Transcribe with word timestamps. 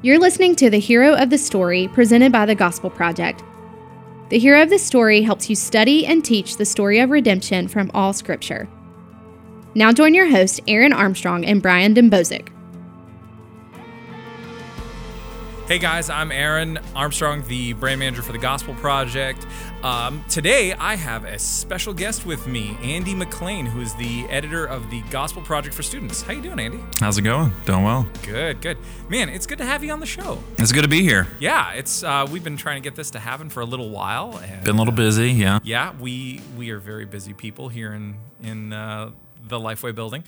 You're 0.00 0.20
listening 0.20 0.54
to 0.56 0.70
the 0.70 0.78
Hero 0.78 1.16
of 1.16 1.28
the 1.28 1.38
Story 1.38 1.88
presented 1.88 2.30
by 2.30 2.46
the 2.46 2.54
Gospel 2.54 2.88
Project. 2.88 3.42
The 4.28 4.38
Hero 4.38 4.62
of 4.62 4.70
the 4.70 4.78
Story 4.78 5.22
helps 5.22 5.50
you 5.50 5.56
study 5.56 6.06
and 6.06 6.24
teach 6.24 6.56
the 6.56 6.64
story 6.64 7.00
of 7.00 7.10
redemption 7.10 7.66
from 7.66 7.90
all 7.92 8.12
Scripture. 8.12 8.68
Now 9.74 9.92
join 9.92 10.14
your 10.14 10.28
hosts, 10.28 10.60
Aaron 10.68 10.92
Armstrong 10.92 11.44
and 11.44 11.60
Brian 11.60 11.94
Dembowczyk. 11.94 12.46
Hey 15.68 15.78
guys, 15.78 16.08
I'm 16.08 16.32
Aaron 16.32 16.78
Armstrong, 16.96 17.42
the 17.46 17.74
brand 17.74 18.00
manager 18.00 18.22
for 18.22 18.32
the 18.32 18.38
Gospel 18.38 18.72
Project. 18.76 19.46
Um, 19.82 20.24
today, 20.26 20.72
I 20.72 20.96
have 20.96 21.24
a 21.24 21.38
special 21.38 21.92
guest 21.92 22.24
with 22.24 22.46
me, 22.46 22.78
Andy 22.82 23.14
McLean, 23.14 23.66
who 23.66 23.82
is 23.82 23.94
the 23.96 24.24
editor 24.30 24.64
of 24.64 24.88
the 24.88 25.02
Gospel 25.10 25.42
Project 25.42 25.74
for 25.74 25.82
Students. 25.82 26.22
How 26.22 26.32
you 26.32 26.40
doing, 26.40 26.58
Andy? 26.58 26.80
How's 26.98 27.18
it 27.18 27.22
going? 27.22 27.52
Doing 27.66 27.84
well. 27.84 28.08
Good, 28.22 28.62
good. 28.62 28.78
Man, 29.10 29.28
it's 29.28 29.46
good 29.46 29.58
to 29.58 29.66
have 29.66 29.84
you 29.84 29.92
on 29.92 30.00
the 30.00 30.06
show. 30.06 30.42
It's 30.56 30.72
good 30.72 30.84
to 30.84 30.88
be 30.88 31.02
here. 31.02 31.26
Yeah, 31.38 31.74
it's 31.74 32.02
uh, 32.02 32.26
we've 32.30 32.42
been 32.42 32.56
trying 32.56 32.82
to 32.82 32.88
get 32.88 32.96
this 32.96 33.10
to 33.10 33.18
happen 33.18 33.50
for 33.50 33.60
a 33.60 33.66
little 33.66 33.90
while. 33.90 34.38
And, 34.42 34.64
Been 34.64 34.76
a 34.76 34.78
little 34.78 34.94
busy, 34.94 35.32
yeah. 35.32 35.58
yeah, 35.64 35.92
we 36.00 36.40
we 36.56 36.70
are 36.70 36.78
very 36.78 37.04
busy 37.04 37.34
people 37.34 37.68
here 37.68 37.92
in 37.92 38.14
in 38.42 38.72
uh, 38.72 39.10
the 39.48 39.58
Lifeway 39.58 39.94
building. 39.94 40.24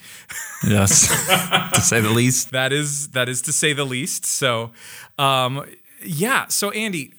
Yes, 0.67 1.09
to 1.75 1.81
say 1.81 2.01
the 2.01 2.11
least. 2.11 2.51
that 2.53 2.73
is 2.73 3.09
that 3.09 3.29
is 3.29 3.43
to 3.43 3.53
say 3.53 3.73
the 3.73 3.85
least. 3.85 4.25
So, 4.27 4.71
um, 5.19 5.65
yeah. 6.05 6.47
So 6.49 6.71
Andy, 6.71 7.15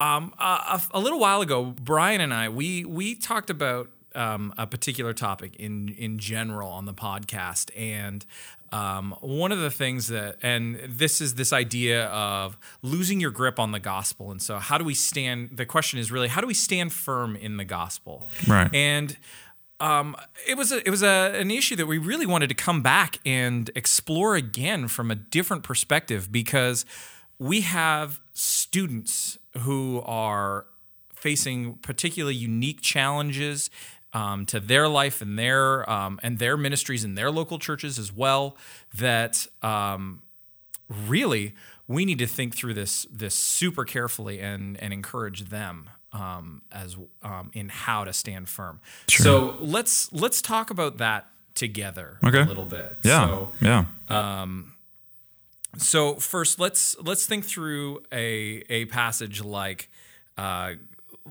um, 0.00 0.32
a, 0.38 0.80
a 0.92 1.00
little 1.00 1.20
while 1.20 1.40
ago, 1.40 1.74
Brian 1.80 2.20
and 2.20 2.32
I 2.32 2.48
we 2.48 2.84
we 2.84 3.14
talked 3.14 3.50
about 3.50 3.88
um, 4.14 4.52
a 4.58 4.66
particular 4.66 5.12
topic 5.12 5.56
in 5.56 5.88
in 5.90 6.18
general 6.18 6.68
on 6.70 6.84
the 6.86 6.94
podcast, 6.94 7.70
and 7.76 8.24
um, 8.72 9.16
one 9.20 9.50
of 9.52 9.58
the 9.58 9.70
things 9.70 10.06
that 10.08 10.36
and 10.42 10.78
this 10.88 11.20
is 11.20 11.34
this 11.34 11.52
idea 11.52 12.06
of 12.06 12.56
losing 12.82 13.20
your 13.20 13.30
grip 13.32 13.58
on 13.58 13.72
the 13.72 13.80
gospel, 13.80 14.30
and 14.30 14.40
so 14.40 14.58
how 14.58 14.78
do 14.78 14.84
we 14.84 14.94
stand? 14.94 15.56
The 15.56 15.66
question 15.66 15.98
is 15.98 16.10
really 16.10 16.28
how 16.28 16.40
do 16.40 16.46
we 16.46 16.54
stand 16.54 16.92
firm 16.92 17.36
in 17.36 17.56
the 17.56 17.64
gospel, 17.64 18.26
Right. 18.48 18.72
And 18.74 19.16
um, 19.80 20.14
it 20.46 20.56
was 20.56 20.72
a, 20.72 20.86
it 20.86 20.90
was 20.90 21.02
a, 21.02 21.32
an 21.34 21.50
issue 21.50 21.74
that 21.76 21.86
we 21.86 21.98
really 21.98 22.26
wanted 22.26 22.48
to 22.50 22.54
come 22.54 22.82
back 22.82 23.18
and 23.24 23.70
explore 23.74 24.36
again 24.36 24.88
from 24.88 25.10
a 25.10 25.14
different 25.14 25.62
perspective 25.62 26.30
because 26.30 26.84
we 27.38 27.62
have 27.62 28.20
students 28.34 29.38
who 29.60 30.02
are 30.04 30.66
facing 31.14 31.74
particularly 31.76 32.34
unique 32.34 32.80
challenges 32.82 33.70
um, 34.12 34.44
to 34.46 34.60
their 34.60 34.88
life 34.88 35.20
and 35.22 35.38
their 35.38 35.88
um, 35.88 36.20
and 36.22 36.38
their 36.38 36.56
ministries 36.56 37.04
and 37.04 37.16
their 37.16 37.30
local 37.30 37.58
churches 37.58 37.98
as 37.98 38.12
well 38.12 38.56
that 38.94 39.46
um, 39.62 40.22
really 40.88 41.54
we 41.86 42.04
need 42.04 42.18
to 42.18 42.26
think 42.26 42.54
through 42.54 42.74
this 42.74 43.06
this 43.10 43.34
super 43.34 43.84
carefully 43.84 44.40
and 44.40 44.76
and 44.82 44.92
encourage 44.92 45.48
them 45.48 45.90
um, 46.12 46.62
as 46.72 46.96
um, 47.22 47.50
in 47.52 47.68
how 47.68 48.04
to 48.04 48.12
stand 48.12 48.48
firm. 48.48 48.80
So 49.08 49.56
let's 49.60 50.12
let's 50.12 50.42
talk 50.42 50.70
about 50.70 50.98
that 50.98 51.26
together 51.54 52.18
Okay. 52.24 52.40
a 52.40 52.44
little 52.44 52.64
bit. 52.64 52.96
Yeah, 53.02 53.26
So, 53.26 53.52
yeah. 53.60 53.84
so 55.78 56.14
first, 56.16 56.58
let's 56.58 56.96
let's 57.00 57.26
think 57.26 57.44
through 57.44 58.02
a 58.12 58.62
a 58.68 58.86
passage 58.86 59.42
like 59.42 59.88
uh, 60.36 60.72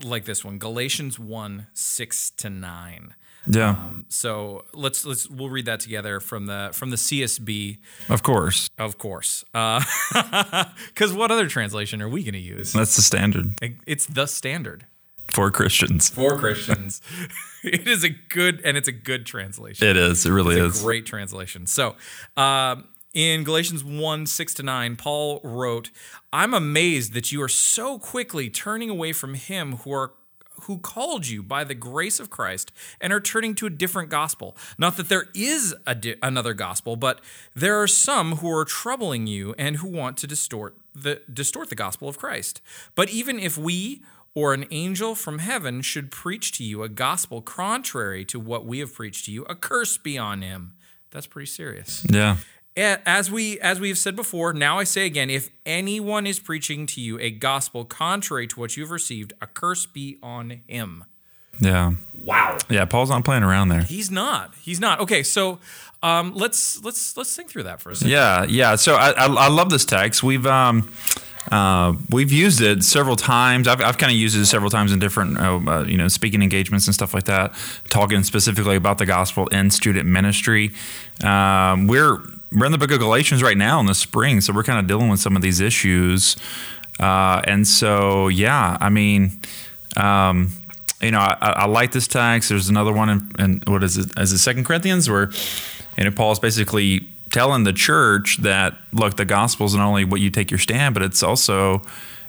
like 0.02 0.24
this 0.24 0.44
one, 0.44 0.58
Galatians 0.58 1.18
one 1.18 1.66
six 1.72 2.30
to 2.38 2.50
nine. 2.50 3.14
Yeah, 3.50 3.70
Um, 3.70 4.04
so 4.10 4.66
let's 4.74 5.06
let's 5.06 5.26
we'll 5.30 5.48
read 5.48 5.64
that 5.64 5.80
together 5.80 6.20
from 6.20 6.44
the 6.46 6.70
from 6.74 6.90
the 6.90 6.96
CSB, 6.96 7.78
of 8.10 8.22
course. 8.22 8.68
of 8.78 8.98
course. 8.98 9.44
Because 9.54 11.12
what 11.12 11.30
other 11.30 11.48
translation 11.48 12.02
are 12.02 12.08
we 12.08 12.22
going 12.22 12.34
to 12.34 12.38
use? 12.38 12.72
That's 12.72 12.96
the 12.96 13.02
standard 13.02 13.58
It's 13.86 14.06
the 14.06 14.26
standard 14.26 14.86
for 15.28 15.50
Christians. 15.50 16.10
for 16.10 16.36
Christians. 16.38 17.00
it 17.64 17.86
is 17.88 18.04
a 18.04 18.10
good 18.10 18.60
and 18.64 18.76
it's 18.76 18.88
a 18.88 18.92
good 18.92 19.24
translation. 19.26 19.86
It 19.88 19.96
is. 19.96 20.26
It 20.26 20.30
really 20.32 20.56
It's 20.58 20.76
is. 20.76 20.82
a 20.82 20.84
great 20.84 21.06
translation. 21.06 21.66
So, 21.66 21.96
um, 22.36 22.88
in 23.14 23.44
Galatians 23.44 23.82
1 23.82 24.26
6 24.26 24.54
to 24.54 24.62
9, 24.62 24.96
Paul 24.96 25.40
wrote, 25.42 25.90
I'm 26.32 26.54
amazed 26.54 27.12
that 27.14 27.32
you 27.32 27.42
are 27.42 27.48
so 27.48 27.98
quickly 27.98 28.48
turning 28.48 28.90
away 28.90 29.12
from 29.12 29.34
him 29.34 29.76
who 29.78 29.92
are 29.92 30.12
who 30.64 30.78
called 30.78 31.26
you 31.26 31.42
by 31.42 31.64
the 31.64 31.74
grace 31.74 32.20
of 32.20 32.28
Christ 32.28 32.70
and 33.00 33.12
are 33.12 33.20
turning 33.20 33.54
to 33.56 33.66
a 33.66 33.70
different 33.70 34.10
gospel. 34.10 34.56
Not 34.76 34.96
that 34.98 35.08
there 35.08 35.28
is 35.34 35.74
di- 36.00 36.16
another 36.22 36.52
gospel, 36.54 36.96
but 36.96 37.20
there 37.54 37.80
are 37.80 37.86
some 37.86 38.36
who 38.36 38.50
are 38.50 38.64
troubling 38.66 39.26
you 39.26 39.54
and 39.58 39.76
who 39.76 39.88
want 39.88 40.16
to 40.18 40.26
distort 40.26 40.76
the 40.94 41.22
distort 41.32 41.70
the 41.70 41.74
gospel 41.74 42.08
of 42.08 42.18
Christ. 42.18 42.60
But 42.94 43.08
even 43.10 43.38
if 43.38 43.56
we 43.56 44.02
or 44.34 44.54
an 44.54 44.66
angel 44.70 45.14
from 45.14 45.38
heaven 45.38 45.82
should 45.82 46.10
preach 46.10 46.52
to 46.52 46.64
you 46.64 46.82
a 46.82 46.88
gospel 46.88 47.42
contrary 47.42 48.24
to 48.26 48.38
what 48.38 48.64
we 48.64 48.78
have 48.78 48.94
preached 48.94 49.24
to 49.24 49.32
you, 49.32 49.44
a 49.44 49.54
curse 49.54 49.98
be 49.98 50.16
on 50.16 50.42
him. 50.42 50.74
That's 51.10 51.26
pretty 51.26 51.46
serious. 51.46 52.06
Yeah, 52.08 52.36
As 52.76 53.30
we 53.30 53.58
as 53.60 53.80
we 53.80 53.88
have 53.88 53.98
said 53.98 54.14
before, 54.14 54.52
now 54.52 54.78
I 54.78 54.84
say 54.84 55.04
again, 55.04 55.28
if 55.28 55.50
anyone 55.66 56.26
is 56.26 56.38
preaching 56.38 56.86
to 56.86 57.00
you 57.00 57.18
a 57.18 57.30
gospel 57.30 57.84
contrary 57.84 58.46
to 58.46 58.60
what 58.60 58.76
you 58.76 58.84
have 58.84 58.90
received, 58.90 59.32
a 59.40 59.46
curse 59.46 59.86
be 59.86 60.18
on 60.22 60.62
him. 60.68 61.04
Yeah, 61.60 61.92
Wow. 62.24 62.58
yeah. 62.68 62.84
Paul's 62.84 63.10
not 63.10 63.24
playing 63.24 63.42
around 63.42 63.68
there. 63.68 63.82
He's 63.82 64.10
not. 64.10 64.52
He's 64.60 64.80
not. 64.80 65.00
Okay, 65.00 65.22
so 65.22 65.58
um, 66.02 66.34
let's 66.34 66.82
let's 66.84 67.16
let's 67.16 67.34
think 67.34 67.50
through 67.50 67.64
that 67.64 67.80
for 67.80 67.90
a 67.90 67.94
second. 67.96 68.10
Yeah, 68.10 68.44
yeah. 68.48 68.76
So 68.76 68.94
I, 68.94 69.10
I, 69.10 69.26
I 69.26 69.48
love 69.48 69.70
this 69.70 69.84
text. 69.84 70.22
We've 70.22 70.46
um, 70.46 70.90
uh, 71.50 71.94
we've 72.10 72.30
used 72.32 72.60
it 72.60 72.84
several 72.84 73.16
times. 73.16 73.66
I've, 73.68 73.80
I've 73.80 73.98
kind 73.98 74.10
of 74.12 74.16
used 74.18 74.36
it 74.36 74.46
several 74.46 74.70
times 74.70 74.92
in 74.92 74.98
different 74.98 75.38
uh, 75.38 75.60
uh, 75.66 75.84
you 75.84 75.96
know 75.96 76.08
speaking 76.08 76.42
engagements 76.42 76.86
and 76.86 76.94
stuff 76.94 77.12
like 77.14 77.24
that. 77.24 77.52
Talking 77.88 78.22
specifically 78.22 78.76
about 78.76 78.98
the 78.98 79.06
gospel 79.06 79.46
in 79.48 79.70
student 79.70 80.06
ministry. 80.08 80.70
Um, 81.24 81.86
we're 81.86 82.18
we're 82.52 82.66
in 82.66 82.72
the 82.72 82.78
book 82.78 82.90
of 82.90 82.98
Galatians 82.98 83.42
right 83.42 83.56
now 83.56 83.80
in 83.80 83.86
the 83.86 83.94
spring, 83.94 84.40
so 84.40 84.52
we're 84.52 84.62
kind 84.64 84.78
of 84.78 84.86
dealing 84.86 85.08
with 85.08 85.20
some 85.20 85.36
of 85.36 85.42
these 85.42 85.60
issues. 85.60 86.36
Uh, 86.98 87.40
and 87.44 87.66
so 87.66 88.28
yeah, 88.28 88.76
I 88.80 88.88
mean. 88.90 89.40
Um, 89.96 90.52
you 91.00 91.10
know, 91.10 91.18
I, 91.18 91.36
I 91.40 91.66
like 91.66 91.92
this 91.92 92.06
text. 92.06 92.48
There's 92.48 92.68
another 92.68 92.92
one 92.92 93.08
in, 93.08 93.30
in 93.38 93.62
what 93.66 93.82
is 93.82 93.96
it? 93.96 94.12
Is 94.18 94.32
it 94.32 94.38
Second 94.38 94.64
Corinthians 94.64 95.08
where, 95.08 95.30
you 95.96 96.04
know, 96.04 96.10
Paul's 96.10 96.38
basically 96.38 97.08
telling 97.30 97.64
the 97.64 97.72
church 97.72 98.38
that 98.42 98.76
look, 98.92 99.16
the 99.16 99.24
gospel 99.24 99.66
is 99.66 99.74
not 99.74 99.86
only 99.86 100.04
what 100.04 100.20
you 100.20 100.30
take 100.30 100.50
your 100.50 100.58
stand, 100.58 100.94
but 100.94 101.02
it's 101.02 101.22
also, 101.22 101.82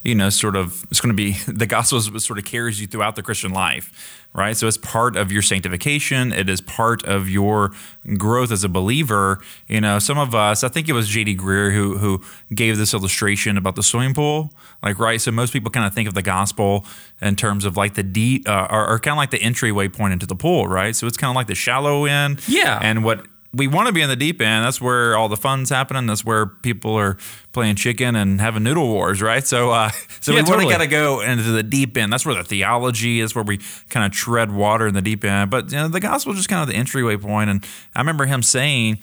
you 0.04 0.16
know, 0.16 0.30
sort 0.30 0.56
of 0.56 0.84
it's 0.90 1.00
going 1.00 1.16
to 1.16 1.24
be 1.24 1.32
the 1.52 1.66
gospel 1.68 1.98
is 1.98 2.12
what 2.12 2.22
sort 2.22 2.40
of 2.40 2.46
carries 2.46 2.80
you 2.82 2.88
throughout 2.88 3.16
the 3.16 3.24
Christian 3.24 3.52
life, 3.52 4.20
right? 4.34 4.58
So 4.58 4.68
it's 4.68 4.78
part 4.78 5.16
of 5.16 5.32
your 5.32 5.42
sanctification. 5.42 6.32
It 6.34 6.50
is 6.50 6.62
part 6.62 7.04
of 7.06 7.30
your 7.30 7.72
growth 8.18 8.52
as 8.52 8.64
a 8.64 8.70
believer. 8.70 9.40
You 9.68 9.82
know, 9.82 10.00
some 10.00 10.18
of 10.18 10.34
us, 10.34 10.64
I 10.64 10.70
think 10.70 10.90
it 10.90 10.94
was 10.94 11.08
J.D. 11.08 11.38
Greear 11.38 11.74
who 11.74 11.98
who 11.98 12.22
gave 12.54 12.78
this 12.78 12.94
illustration 12.94 13.58
about 13.58 13.76
the 13.76 13.84
swimming 13.84 14.14
pool, 14.14 14.52
like 14.84 14.98
right. 15.00 15.22
So 15.22 15.32
most 15.32 15.54
people 15.54 15.70
kind 15.72 15.86
of 15.86 15.94
think 15.94 16.08
of 16.08 16.14
the 16.16 16.22
gospel 16.24 16.86
in 17.22 17.36
terms 17.36 17.66
of 17.66 17.78
like 17.78 17.94
the 17.94 18.04
deep, 18.04 18.48
uh, 18.50 18.68
or, 18.72 18.88
or 18.90 19.00
kind 19.00 19.14
of 19.14 19.18
like 19.18 19.32
the 19.32 19.42
entryway 19.42 19.88
point 19.88 20.14
into 20.14 20.26
the 20.26 20.36
pool, 20.36 20.68
right? 20.68 20.96
So 20.96 21.06
it's 21.08 21.18
kind 21.18 21.30
of 21.30 21.36
like 21.36 21.48
the 21.48 21.56
shallow 21.56 22.06
end, 22.06 22.42
Yeah. 22.48 22.80
and 22.82 23.04
what 23.04 23.26
we 23.54 23.68
want 23.68 23.88
to 23.88 23.94
be 23.94 24.02
in 24.02 24.08
the 24.08 24.16
deep 24.16 24.42
end. 24.42 24.64
That's 24.66 24.80
where 24.80 25.16
all 25.18 25.28
the 25.28 25.36
fun's 25.38 25.70
happening. 25.70 26.06
That's 26.06 26.24
where 26.24 26.46
people 26.46 26.96
are 26.96 27.18
playing 27.52 27.76
chicken 27.76 28.16
and 28.16 28.40
having 28.40 28.64
noodle 28.64 28.88
wars, 28.88 29.22
right? 29.22 29.46
So, 29.46 29.72
uh, 29.72 29.90
so 30.22 30.32
Yeah, 30.32 30.40
we 30.42 30.46
totally. 30.48 30.72
got 30.72 30.78
to 30.80 30.88
go 30.88 31.20
into 31.22 31.44
the 31.44 31.62
deep 31.64 31.98
end. 31.98 32.14
That's 32.14 32.26
where 32.26 32.36
the 32.36 32.44
theology 32.46 33.20
is, 33.20 33.36
where 33.36 33.44
we 33.44 33.60
kind 33.90 34.06
of 34.06 34.14
tread 34.14 34.52
water 34.52 34.88
in 34.88 34.94
the 34.94 35.02
deep 35.02 35.24
end. 35.26 35.52
But 35.52 35.70
you 35.72 35.78
know, 35.78 35.88
the 35.90 36.00
gospel 36.00 36.32
is 36.32 36.40
just 36.40 36.50
kind 36.50 36.62
of 36.62 36.70
the 36.70 36.76
entryway 36.76 37.18
point. 37.18 37.50
And 37.50 37.66
I 37.94 38.00
remember 38.00 38.26
him 38.26 38.42
saying 38.42 39.00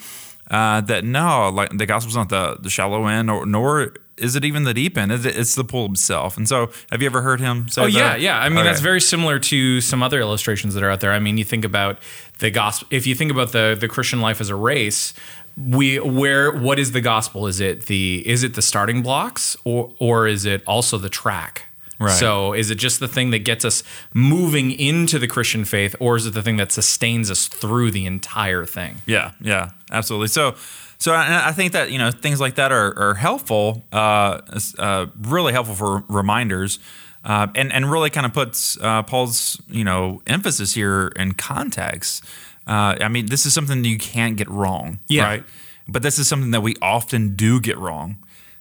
uh, 0.50 0.80
that 0.82 1.04
no, 1.04 1.50
like 1.50 1.76
the 1.76 1.84
gospel's 1.86 2.16
not 2.16 2.30
the 2.30 2.56
the 2.60 2.70
shallow 2.70 3.06
end, 3.06 3.30
or 3.30 3.44
nor 3.44 3.92
is 4.20 4.36
it 4.36 4.44
even 4.44 4.64
the 4.64 4.74
deep 4.74 4.96
end. 4.98 5.12
It's, 5.12 5.24
it's 5.24 5.54
the 5.54 5.64
pool 5.64 5.90
itself. 5.92 6.36
And 6.36 6.48
so, 6.48 6.70
have 6.90 7.00
you 7.02 7.06
ever 7.06 7.22
heard 7.22 7.40
him 7.40 7.68
say? 7.68 7.82
Oh 7.82 7.86
yeah, 7.86 8.10
that? 8.10 8.20
yeah. 8.20 8.38
I 8.38 8.48
mean, 8.48 8.58
Okay. 8.58 8.68
that's 8.68 8.80
very 8.80 9.00
similar 9.00 9.38
to 9.38 9.80
some 9.80 10.02
other 10.02 10.20
illustrations 10.20 10.74
that 10.74 10.82
are 10.82 10.90
out 10.90 11.00
there. 11.00 11.12
I 11.12 11.18
mean, 11.18 11.38
you 11.38 11.44
think 11.44 11.64
about 11.64 11.98
the 12.38 12.50
gospel. 12.50 12.88
If 12.90 13.06
you 13.06 13.14
think 13.14 13.30
about 13.30 13.52
the 13.52 13.76
the 13.78 13.88
Christian 13.88 14.20
life 14.20 14.40
as 14.40 14.48
a 14.50 14.56
race, 14.56 15.14
we 15.56 15.98
where 15.98 16.52
what 16.52 16.78
is 16.78 16.92
the 16.92 17.00
gospel? 17.00 17.46
Is 17.46 17.60
it 17.60 17.86
the 17.86 18.22
is 18.26 18.42
it 18.44 18.54
the 18.54 18.62
starting 18.62 19.02
blocks 19.02 19.56
or 19.64 19.92
or 19.98 20.26
is 20.28 20.44
it 20.44 20.62
also 20.66 20.98
the 20.98 21.08
track? 21.08 21.64
Right. 22.00 22.12
So 22.12 22.52
is 22.52 22.70
it 22.70 22.76
just 22.76 23.00
the 23.00 23.08
thing 23.08 23.30
that 23.32 23.40
gets 23.40 23.64
us 23.64 23.82
moving 24.14 24.70
into 24.70 25.18
the 25.18 25.26
Christian 25.26 25.64
faith, 25.64 25.96
or 25.98 26.14
is 26.14 26.26
it 26.26 26.34
the 26.34 26.42
thing 26.42 26.56
that 26.58 26.70
sustains 26.70 27.28
us 27.28 27.48
through 27.48 27.90
the 27.90 28.06
entire 28.06 28.64
thing? 28.64 29.02
Yeah, 29.04 29.32
yeah, 29.40 29.70
absolutely. 29.90 30.28
So, 30.28 30.54
so 30.98 31.12
I, 31.14 31.48
I 31.48 31.52
think 31.52 31.72
that 31.72 31.90
you 31.90 31.98
know 31.98 32.10
things 32.10 32.40
like 32.40 32.56
that 32.56 32.72
are, 32.72 32.96
are 32.98 33.14
helpful, 33.14 33.84
uh, 33.92 34.40
uh, 34.78 35.06
really 35.20 35.52
helpful 35.52 35.74
for 35.74 36.02
reminders, 36.08 36.78
uh, 37.24 37.46
and 37.54 37.72
and 37.72 37.90
really 37.90 38.10
kind 38.10 38.26
of 38.26 38.32
puts 38.32 38.76
uh, 38.80 39.02
Paul's 39.04 39.60
you 39.68 39.84
know 39.84 40.20
emphasis 40.26 40.74
here 40.74 41.12
in 41.16 41.32
context. 41.34 42.24
Uh, 42.66 42.96
I 43.00 43.08
mean, 43.08 43.26
this 43.26 43.46
is 43.46 43.54
something 43.54 43.82
you 43.84 43.96
can't 43.96 44.36
get 44.36 44.48
wrong, 44.50 44.98
Yeah. 45.08 45.24
right? 45.24 45.44
But 45.88 46.02
this 46.02 46.18
is 46.18 46.28
something 46.28 46.50
that 46.50 46.60
we 46.60 46.74
often 46.82 47.34
do 47.34 47.60
get 47.60 47.78
wrong. 47.78 48.16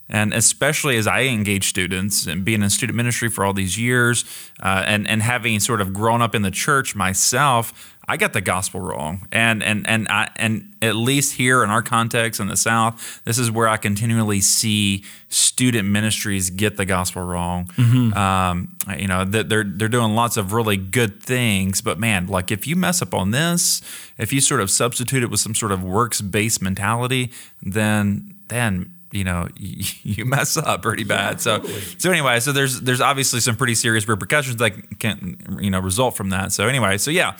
And 0.09 0.33
especially 0.33 0.97
as 0.97 1.07
I 1.07 1.23
engage 1.23 1.67
students 1.67 2.25
and 2.25 2.45
being 2.45 2.61
in 2.61 2.69
student 2.69 2.95
ministry 2.95 3.29
for 3.29 3.43
all 3.43 3.53
these 3.53 3.77
years, 3.77 4.25
uh, 4.61 4.83
and 4.85 5.07
and 5.07 5.21
having 5.21 5.59
sort 5.59 5.81
of 5.81 5.93
grown 5.93 6.21
up 6.21 6.33
in 6.33 6.41
the 6.41 6.51
church 6.51 6.95
myself, 6.95 7.95
I 8.09 8.15
got 8.15 8.31
the 8.31 8.39
gospel 8.39 8.79
wrong, 8.79 9.27
and 9.33 9.61
and 9.61 9.85
and 9.87 10.07
I, 10.07 10.29
and 10.37 10.73
at 10.81 10.95
least 10.95 11.35
here 11.35 11.61
in 11.61 11.69
our 11.69 11.81
context 11.81 12.39
in 12.39 12.47
the 12.47 12.55
South, 12.55 13.21
this 13.25 13.37
is 13.37 13.51
where 13.51 13.67
I 13.67 13.75
continually 13.75 14.39
see 14.39 15.03
student 15.27 15.89
ministries 15.89 16.49
get 16.49 16.77
the 16.77 16.85
gospel 16.85 17.23
wrong. 17.23 17.65
Mm-hmm. 17.75 18.13
Um, 18.17 18.77
you 18.97 19.07
know, 19.07 19.25
they're 19.25 19.65
they're 19.65 19.89
doing 19.89 20.15
lots 20.15 20.37
of 20.37 20.53
really 20.53 20.77
good 20.77 21.21
things, 21.21 21.81
but 21.81 21.99
man, 21.99 22.27
like 22.27 22.49
if 22.49 22.65
you 22.65 22.77
mess 22.77 23.01
up 23.01 23.13
on 23.13 23.31
this, 23.31 23.81
if 24.17 24.31
you 24.31 24.39
sort 24.39 24.61
of 24.61 24.71
substitute 24.71 25.21
it 25.21 25.29
with 25.29 25.41
some 25.41 25.53
sort 25.53 25.73
of 25.73 25.83
works 25.83 26.21
based 26.21 26.61
mentality, 26.61 27.29
then 27.61 28.35
then 28.47 28.93
you 29.11 29.23
know 29.23 29.47
you 29.57 30.25
mess 30.25 30.57
up 30.57 30.81
pretty 30.81 31.03
bad. 31.03 31.33
Yeah, 31.33 31.37
so 31.37 31.57
totally. 31.57 31.81
so 31.97 32.11
anyway, 32.11 32.39
so 32.39 32.51
there's 32.51 32.81
there's 32.81 33.01
obviously 33.01 33.39
some 33.39 33.55
pretty 33.55 33.75
serious 33.75 34.07
repercussions 34.07 34.57
that 34.57 34.99
can 34.99 35.57
you 35.61 35.69
know 35.69 35.79
result 35.79 36.15
from 36.15 36.29
that. 36.29 36.51
So 36.51 36.67
anyway, 36.67 36.97
so 36.97 37.11
yeah, 37.11 37.37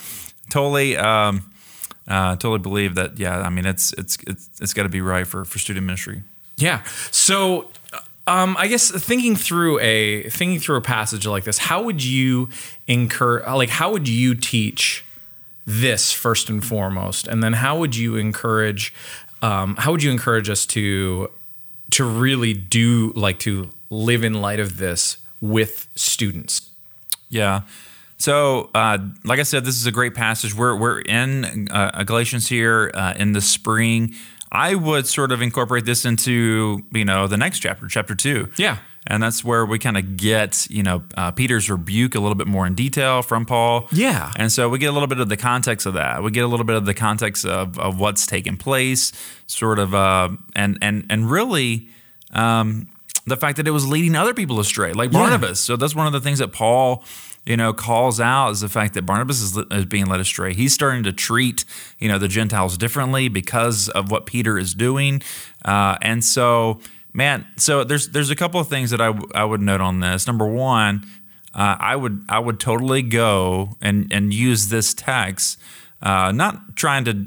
totally. 0.49 0.97
Um, 0.97 1.51
uh, 2.07 2.35
totally 2.37 2.59
believe 2.59 2.95
that. 2.95 3.19
Yeah, 3.19 3.39
I 3.41 3.49
mean, 3.49 3.65
it's 3.65 3.93
it's 3.93 4.17
it's 4.27 4.49
it's 4.61 4.73
got 4.73 4.83
to 4.83 4.89
be 4.89 5.01
right 5.01 5.27
for 5.27 5.43
for 5.45 5.59
student 5.59 5.85
ministry. 5.85 6.21
Yeah. 6.57 6.83
So, 7.11 7.69
um, 8.25 8.55
I 8.57 8.67
guess 8.67 8.89
thinking 8.89 9.35
through 9.35 9.79
a 9.79 10.23
thinking 10.29 10.59
through 10.59 10.77
a 10.77 10.81
passage 10.81 11.27
like 11.27 11.43
this, 11.43 11.57
how 11.57 11.83
would 11.83 12.03
you 12.03 12.49
incur? 12.87 13.43
Like, 13.45 13.69
how 13.69 13.91
would 13.91 14.07
you 14.07 14.35
teach 14.35 15.05
this 15.65 16.13
first 16.13 16.49
and 16.49 16.63
foremost, 16.63 17.27
and 17.27 17.43
then 17.43 17.53
how 17.53 17.77
would 17.77 17.95
you 17.95 18.15
encourage? 18.15 18.93
Um, 19.41 19.75
how 19.75 19.91
would 19.91 20.01
you 20.01 20.11
encourage 20.11 20.49
us 20.49 20.65
to 20.67 21.29
to 21.91 22.03
really 22.03 22.53
do 22.53 23.11
like 23.15 23.39
to 23.39 23.69
live 23.89 24.23
in 24.23 24.33
light 24.33 24.59
of 24.59 24.77
this 24.77 25.17
with 25.41 25.87
students? 25.95 26.69
Yeah. 27.29 27.61
So, 28.17 28.69
uh, 28.73 28.97
like 29.23 29.39
I 29.39 29.43
said, 29.43 29.63
this 29.63 29.75
is 29.75 29.85
a 29.85 29.91
great 29.91 30.15
passage. 30.15 30.55
We're 30.55 30.75
we're 30.75 31.01
in 31.01 31.67
uh, 31.69 32.03
Galatians 32.03 32.49
here 32.49 32.91
uh, 32.93 33.13
in 33.17 33.33
the 33.33 33.41
spring. 33.41 34.15
I 34.51 34.75
would 34.75 35.07
sort 35.07 35.31
of 35.31 35.41
incorporate 35.41 35.85
this 35.85 36.05
into 36.05 36.83
you 36.91 37.05
know 37.05 37.27
the 37.27 37.37
next 37.37 37.59
chapter, 37.59 37.87
chapter 37.87 38.15
two. 38.15 38.49
Yeah, 38.57 38.77
and 39.07 39.23
that's 39.23 39.43
where 39.43 39.65
we 39.65 39.79
kind 39.79 39.97
of 39.97 40.17
get 40.17 40.67
you 40.69 40.83
know 40.83 41.03
uh, 41.15 41.31
Peter's 41.31 41.69
rebuke 41.69 42.15
a 42.15 42.19
little 42.19 42.35
bit 42.35 42.47
more 42.47 42.67
in 42.67 42.75
detail 42.75 43.21
from 43.21 43.45
Paul. 43.45 43.87
Yeah, 43.91 44.31
and 44.37 44.51
so 44.51 44.69
we 44.69 44.77
get 44.79 44.87
a 44.87 44.91
little 44.91 45.07
bit 45.07 45.19
of 45.19 45.29
the 45.29 45.37
context 45.37 45.85
of 45.85 45.93
that. 45.95 46.21
We 46.23 46.31
get 46.31 46.43
a 46.43 46.47
little 46.47 46.65
bit 46.65 46.75
of 46.75 46.85
the 46.85 46.93
context 46.93 47.45
of, 47.45 47.79
of 47.79 47.99
what's 47.99 48.25
taken 48.25 48.57
place, 48.57 49.11
sort 49.47 49.79
of, 49.79 49.93
uh, 49.95 50.29
and 50.55 50.77
and 50.81 51.05
and 51.09 51.29
really. 51.29 51.89
Um, 52.33 52.89
the 53.25 53.35
fact 53.35 53.57
that 53.57 53.67
it 53.67 53.71
was 53.71 53.85
leading 53.85 54.15
other 54.15 54.33
people 54.33 54.57
astray, 54.57 54.93
like 54.93 55.11
Barnabas. 55.11 55.49
Yeah. 55.49 55.73
So 55.73 55.75
that's 55.75 55.93
one 55.93 56.07
of 56.07 56.13
the 56.13 56.21
things 56.21 56.39
that 56.39 56.53
Paul 56.53 57.03
you 57.47 57.55
know, 57.55 57.71
calls 57.71 58.19
out 58.19 58.49
is 58.49 58.59
the 58.59 58.67
fact 58.67 58.93
that 58.95 59.05
Barnabas 59.05 59.41
is, 59.41 59.57
is, 59.71 59.85
being 59.85 60.05
led 60.05 60.19
astray. 60.19 60.53
He's 60.53 60.73
starting 60.73 61.03
to 61.03 61.13
treat, 61.13 61.63
you 61.97 62.09
know, 62.09 62.19
the 62.19 62.27
Gentiles 62.27 62.77
differently 62.77 63.29
because 63.29 63.87
of 63.87 64.11
what 64.11 64.25
Peter 64.25 64.57
is 64.57 64.73
doing. 64.73 65.21
Uh, 65.63 65.97
and 66.01 66.25
so, 66.25 66.81
man, 67.17 67.47
so 67.57 67.83
there's 67.83 68.09
there's 68.09 68.29
a 68.29 68.35
couple 68.35 68.61
of 68.61 68.69
things 68.69 68.91
that 68.91 69.01
I, 69.01 69.07
w- 69.07 69.27
I 69.33 69.43
would 69.43 69.59
note 69.59 69.81
on 69.81 69.99
this. 69.99 70.27
Number 70.27 70.47
one, 70.47 71.05
uh, 71.53 71.75
I 71.79 71.95
would 71.95 72.23
I 72.29 72.39
would 72.39 72.59
totally 72.59 73.01
go 73.01 73.75
and 73.81 74.07
and 74.13 74.33
use 74.33 74.69
this 74.69 74.93
text, 74.93 75.59
uh, 76.01 76.31
not 76.31 76.77
trying 76.77 77.03
to 77.05 77.25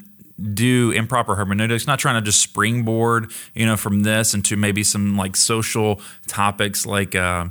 do 0.54 0.92
improper 0.92 1.34
hermeneutics, 1.34 1.86
not 1.86 1.98
trying 1.98 2.14
to 2.14 2.22
just 2.22 2.40
springboard, 2.40 3.30
you 3.52 3.66
know, 3.66 3.76
from 3.76 4.04
this 4.04 4.32
into 4.32 4.56
maybe 4.56 4.82
some 4.82 5.16
like 5.16 5.36
social 5.36 6.00
topics 6.28 6.86
like 6.86 7.14
uh, 7.14 7.48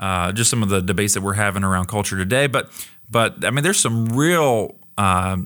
uh, 0.00 0.32
just 0.32 0.48
some 0.48 0.62
of 0.62 0.68
the 0.70 0.80
debates 0.80 1.14
that 1.14 1.22
we're 1.22 1.34
having 1.34 1.64
around 1.64 1.88
culture 1.88 2.16
today. 2.16 2.46
But 2.46 2.70
but 3.10 3.44
I 3.44 3.50
mean, 3.50 3.64
there's 3.64 3.80
some 3.80 4.16
real 4.16 4.76
uh, 4.96 5.38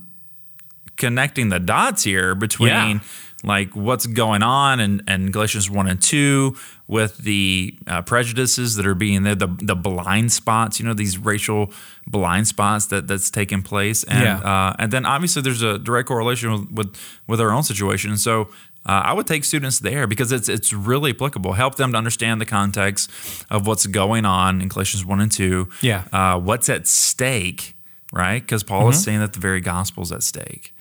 connecting 0.97 1.49
the 1.49 1.59
dots 1.59 2.05
here 2.05 2.35
between. 2.35 2.69
Yeah. 2.69 3.01
Like 3.45 3.77
what's 3.77 4.07
going 4.07 4.43
on 4.43 4.81
in, 4.81 5.03
in 5.07 5.31
Galatians 5.31 5.71
one 5.71 5.87
and 5.87 6.01
two 6.01 6.57
with 6.89 7.19
the 7.19 7.77
uh, 7.87 8.03
prejudices 8.03 8.77
that 8.77 8.87
are 8.87 8.95
being 8.95 9.23
there, 9.23 9.35
the 9.35 9.49
the 9.61 9.77
blind 9.77 10.33
spots, 10.33 10.81
you 10.81 10.87
know, 10.87 10.95
these 10.95 11.19
racial 11.19 11.71
blind 12.07 12.49
spots 12.49 12.87
that 12.87 13.07
that's 13.07 13.31
taking 13.31 13.63
place, 13.63 14.05
and 14.05 14.23
yeah. 14.23 14.39
uh, 14.39 14.77
and 14.79 14.91
then 14.91 15.05
obviously 15.05 15.43
there's 15.43 15.63
a 15.63 15.79
direct 15.79 16.09
correlation 16.09 16.51
with 16.51 16.71
with, 16.73 16.97
with 17.27 17.41
our 17.41 17.51
own 17.51 17.63
situation. 17.63 18.11
And 18.11 18.19
so 18.19 18.49
uh, 18.87 19.03
I 19.05 19.13
would 19.13 19.27
take 19.27 19.45
students 19.45 19.81
there 19.81 20.07
because 20.07 20.33
it's 20.33 20.49
it's 20.49 20.73
really 20.73 21.11
applicable. 21.11 21.53
Help 21.53 21.75
them 21.75 21.93
to 21.93 21.99
understand 21.99 22.41
the 22.41 22.47
context 22.47 23.11
of 23.51 23.67
what's 23.67 23.87
going 23.87 24.25
on 24.25 24.63
in 24.63 24.69
Galatians 24.69 25.05
one 25.05 25.21
and 25.21 25.31
two. 25.31 25.69
Yeah, 25.83 26.05
uh, 26.13 26.41
what's 26.41 26.69
at 26.69 26.87
stake, 26.87 27.77
right? 28.13 28.41
Because 28.41 28.63
Paul 28.63 28.83
mm-hmm. 28.83 28.91
is 28.91 29.03
saying 29.03 29.21
that 29.21 29.35
the 29.35 29.41
very 29.41 29.61
gospel 29.61 30.05
is 30.05 30.11
at 30.11 30.23
stake. 30.23 30.73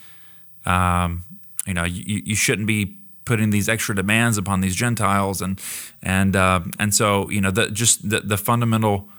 Um, 0.65 1.23
you 1.65 1.73
know, 1.73 1.83
you, 1.83 2.21
you 2.25 2.35
shouldn't 2.35 2.67
be 2.67 2.97
putting 3.25 3.49
these 3.49 3.67
extra 3.67 3.95
demands 3.95 4.37
upon 4.37 4.61
these 4.61 4.75
Gentiles, 4.75 5.41
and 5.41 5.59
and 6.01 6.35
uh, 6.35 6.61
and 6.79 6.93
so 6.93 7.29
you 7.29 7.41
know, 7.41 7.51
the, 7.51 7.69
just 7.69 8.09
the, 8.09 8.19
the 8.21 8.37
fundamental 8.37 9.09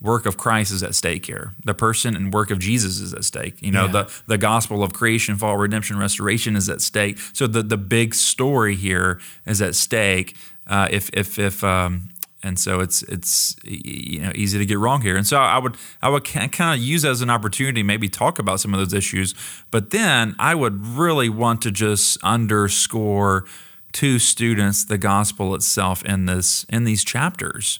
work 0.00 0.26
of 0.26 0.36
Christ 0.36 0.72
is 0.72 0.82
at 0.82 0.94
stake 0.94 1.26
here. 1.26 1.52
The 1.64 1.74
person 1.74 2.16
and 2.16 2.32
work 2.32 2.50
of 2.50 2.58
Jesus 2.58 2.98
is 2.98 3.14
at 3.14 3.24
stake. 3.24 3.62
You 3.62 3.70
know, 3.70 3.86
yeah. 3.86 3.92
the 3.92 4.12
the 4.26 4.38
gospel 4.38 4.82
of 4.82 4.92
creation, 4.92 5.36
fall, 5.36 5.56
redemption, 5.56 5.96
restoration 5.98 6.56
is 6.56 6.68
at 6.68 6.80
stake. 6.80 7.18
So 7.32 7.46
the 7.46 7.62
the 7.62 7.76
big 7.76 8.14
story 8.14 8.74
here 8.74 9.20
is 9.46 9.62
at 9.62 9.74
stake. 9.74 10.36
Uh, 10.66 10.88
if 10.90 11.08
if 11.12 11.38
if 11.38 11.62
um, 11.64 12.10
and 12.42 12.58
so 12.58 12.80
it's 12.80 13.02
it's 13.04 13.56
you 13.64 14.20
know 14.20 14.32
easy 14.34 14.58
to 14.58 14.66
get 14.66 14.78
wrong 14.78 15.00
here. 15.00 15.16
And 15.16 15.26
so 15.26 15.38
I 15.38 15.58
would 15.58 15.76
I 16.00 16.08
would 16.08 16.24
kind 16.24 16.60
of 16.60 16.78
use 16.78 17.04
as 17.04 17.20
an 17.20 17.30
opportunity 17.30 17.82
maybe 17.82 18.08
talk 18.08 18.38
about 18.38 18.60
some 18.60 18.74
of 18.74 18.80
those 18.80 18.92
issues, 18.92 19.34
but 19.70 19.90
then 19.90 20.34
I 20.38 20.54
would 20.54 20.84
really 20.86 21.28
want 21.28 21.62
to 21.62 21.70
just 21.70 22.18
underscore 22.22 23.44
to 23.92 24.18
students 24.18 24.84
the 24.84 24.98
gospel 24.98 25.54
itself 25.54 26.04
in 26.04 26.26
this 26.26 26.64
in 26.68 26.84
these 26.84 27.04
chapters 27.04 27.78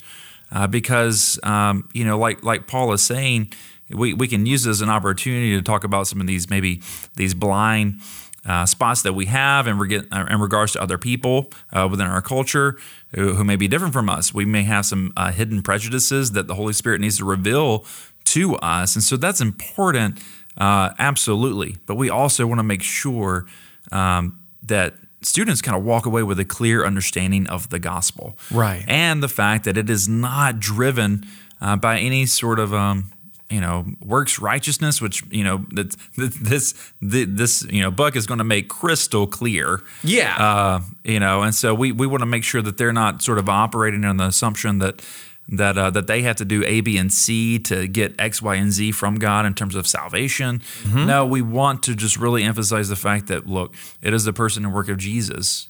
uh, 0.52 0.66
because 0.66 1.40
um, 1.42 1.88
you 1.92 2.04
know, 2.04 2.18
like 2.18 2.44
like 2.44 2.66
Paul 2.66 2.92
is 2.92 3.02
saying, 3.02 3.52
we, 3.88 4.14
we 4.14 4.28
can 4.28 4.46
use 4.46 4.64
this 4.64 4.76
as 4.76 4.80
an 4.80 4.90
opportunity 4.90 5.56
to 5.56 5.62
talk 5.62 5.84
about 5.84 6.06
some 6.06 6.20
of 6.20 6.26
these 6.26 6.48
maybe 6.48 6.82
these 7.16 7.34
blind 7.34 8.00
uh, 8.46 8.66
spots 8.66 9.02
that 9.02 9.12
we 9.12 9.26
have 9.26 9.66
in, 9.66 9.78
reg- 9.78 10.06
uh, 10.10 10.26
in 10.28 10.40
regards 10.40 10.72
to 10.72 10.82
other 10.82 10.98
people 10.98 11.50
uh, 11.72 11.86
within 11.90 12.06
our 12.06 12.22
culture 12.22 12.76
who, 13.14 13.34
who, 13.34 13.44
may 13.44 13.56
be 13.56 13.68
different 13.68 13.92
from 13.92 14.08
us. 14.08 14.34
We 14.34 14.44
may 14.44 14.62
have 14.62 14.84
some 14.86 15.12
uh, 15.16 15.30
hidden 15.30 15.62
prejudices 15.62 16.32
that 16.32 16.48
the 16.48 16.54
Holy 16.54 16.72
Spirit 16.72 17.00
needs 17.00 17.18
to 17.18 17.24
reveal 17.24 17.84
to 18.24 18.56
us, 18.56 18.94
and 18.94 19.02
so 19.02 19.16
that's 19.16 19.40
important, 19.40 20.18
uh, 20.56 20.90
absolutely. 20.98 21.76
But 21.86 21.96
we 21.96 22.10
also 22.10 22.46
want 22.46 22.58
to 22.58 22.64
make 22.64 22.82
sure 22.82 23.46
um, 23.90 24.40
that 24.62 24.94
students 25.20 25.62
kind 25.62 25.76
of 25.76 25.84
walk 25.84 26.06
away 26.06 26.22
with 26.22 26.40
a 26.40 26.44
clear 26.44 26.84
understanding 26.84 27.46
of 27.48 27.70
the 27.70 27.78
gospel. 27.78 28.36
Right. 28.50 28.84
And 28.88 29.22
the 29.22 29.28
fact 29.28 29.64
that 29.64 29.76
it 29.76 29.88
is 29.88 30.08
not 30.08 30.58
driven 30.58 31.24
uh, 31.60 31.76
by 31.76 31.98
any 31.98 32.26
sort 32.26 32.58
of. 32.58 32.74
Um, 32.74 33.12
you 33.52 33.60
know, 33.60 33.84
works 34.00 34.38
righteousness, 34.38 35.02
which 35.02 35.22
you 35.30 35.44
know 35.44 35.66
that 35.72 35.94
this 36.16 36.74
this 37.02 37.62
you 37.70 37.82
know 37.82 37.90
book 37.90 38.16
is 38.16 38.26
going 38.26 38.38
to 38.38 38.44
make 38.44 38.68
crystal 38.68 39.26
clear. 39.26 39.82
Yeah, 40.02 40.34
uh, 40.38 40.80
you 41.04 41.20
know, 41.20 41.42
and 41.42 41.54
so 41.54 41.74
we 41.74 41.92
we 41.92 42.06
want 42.06 42.22
to 42.22 42.26
make 42.26 42.44
sure 42.44 42.62
that 42.62 42.78
they're 42.78 42.94
not 42.94 43.20
sort 43.20 43.38
of 43.38 43.50
operating 43.50 44.06
on 44.06 44.16
the 44.16 44.24
assumption 44.24 44.78
that 44.78 45.02
that 45.48 45.76
uh, 45.76 45.90
that 45.90 46.06
they 46.06 46.22
have 46.22 46.36
to 46.36 46.46
do 46.46 46.64
A, 46.64 46.80
B, 46.80 46.96
and 46.96 47.12
C 47.12 47.58
to 47.58 47.86
get 47.86 48.18
X, 48.18 48.40
Y, 48.40 48.54
and 48.54 48.72
Z 48.72 48.92
from 48.92 49.16
God 49.16 49.44
in 49.44 49.52
terms 49.52 49.74
of 49.74 49.86
salvation. 49.86 50.60
Mm-hmm. 50.84 51.06
No, 51.06 51.26
we 51.26 51.42
want 51.42 51.82
to 51.82 51.94
just 51.94 52.16
really 52.16 52.44
emphasize 52.44 52.88
the 52.88 52.96
fact 52.96 53.26
that 53.26 53.46
look, 53.46 53.74
it 54.00 54.14
is 54.14 54.24
the 54.24 54.32
person 54.32 54.64
and 54.64 54.72
work 54.72 54.88
of 54.88 54.96
Jesus, 54.96 55.68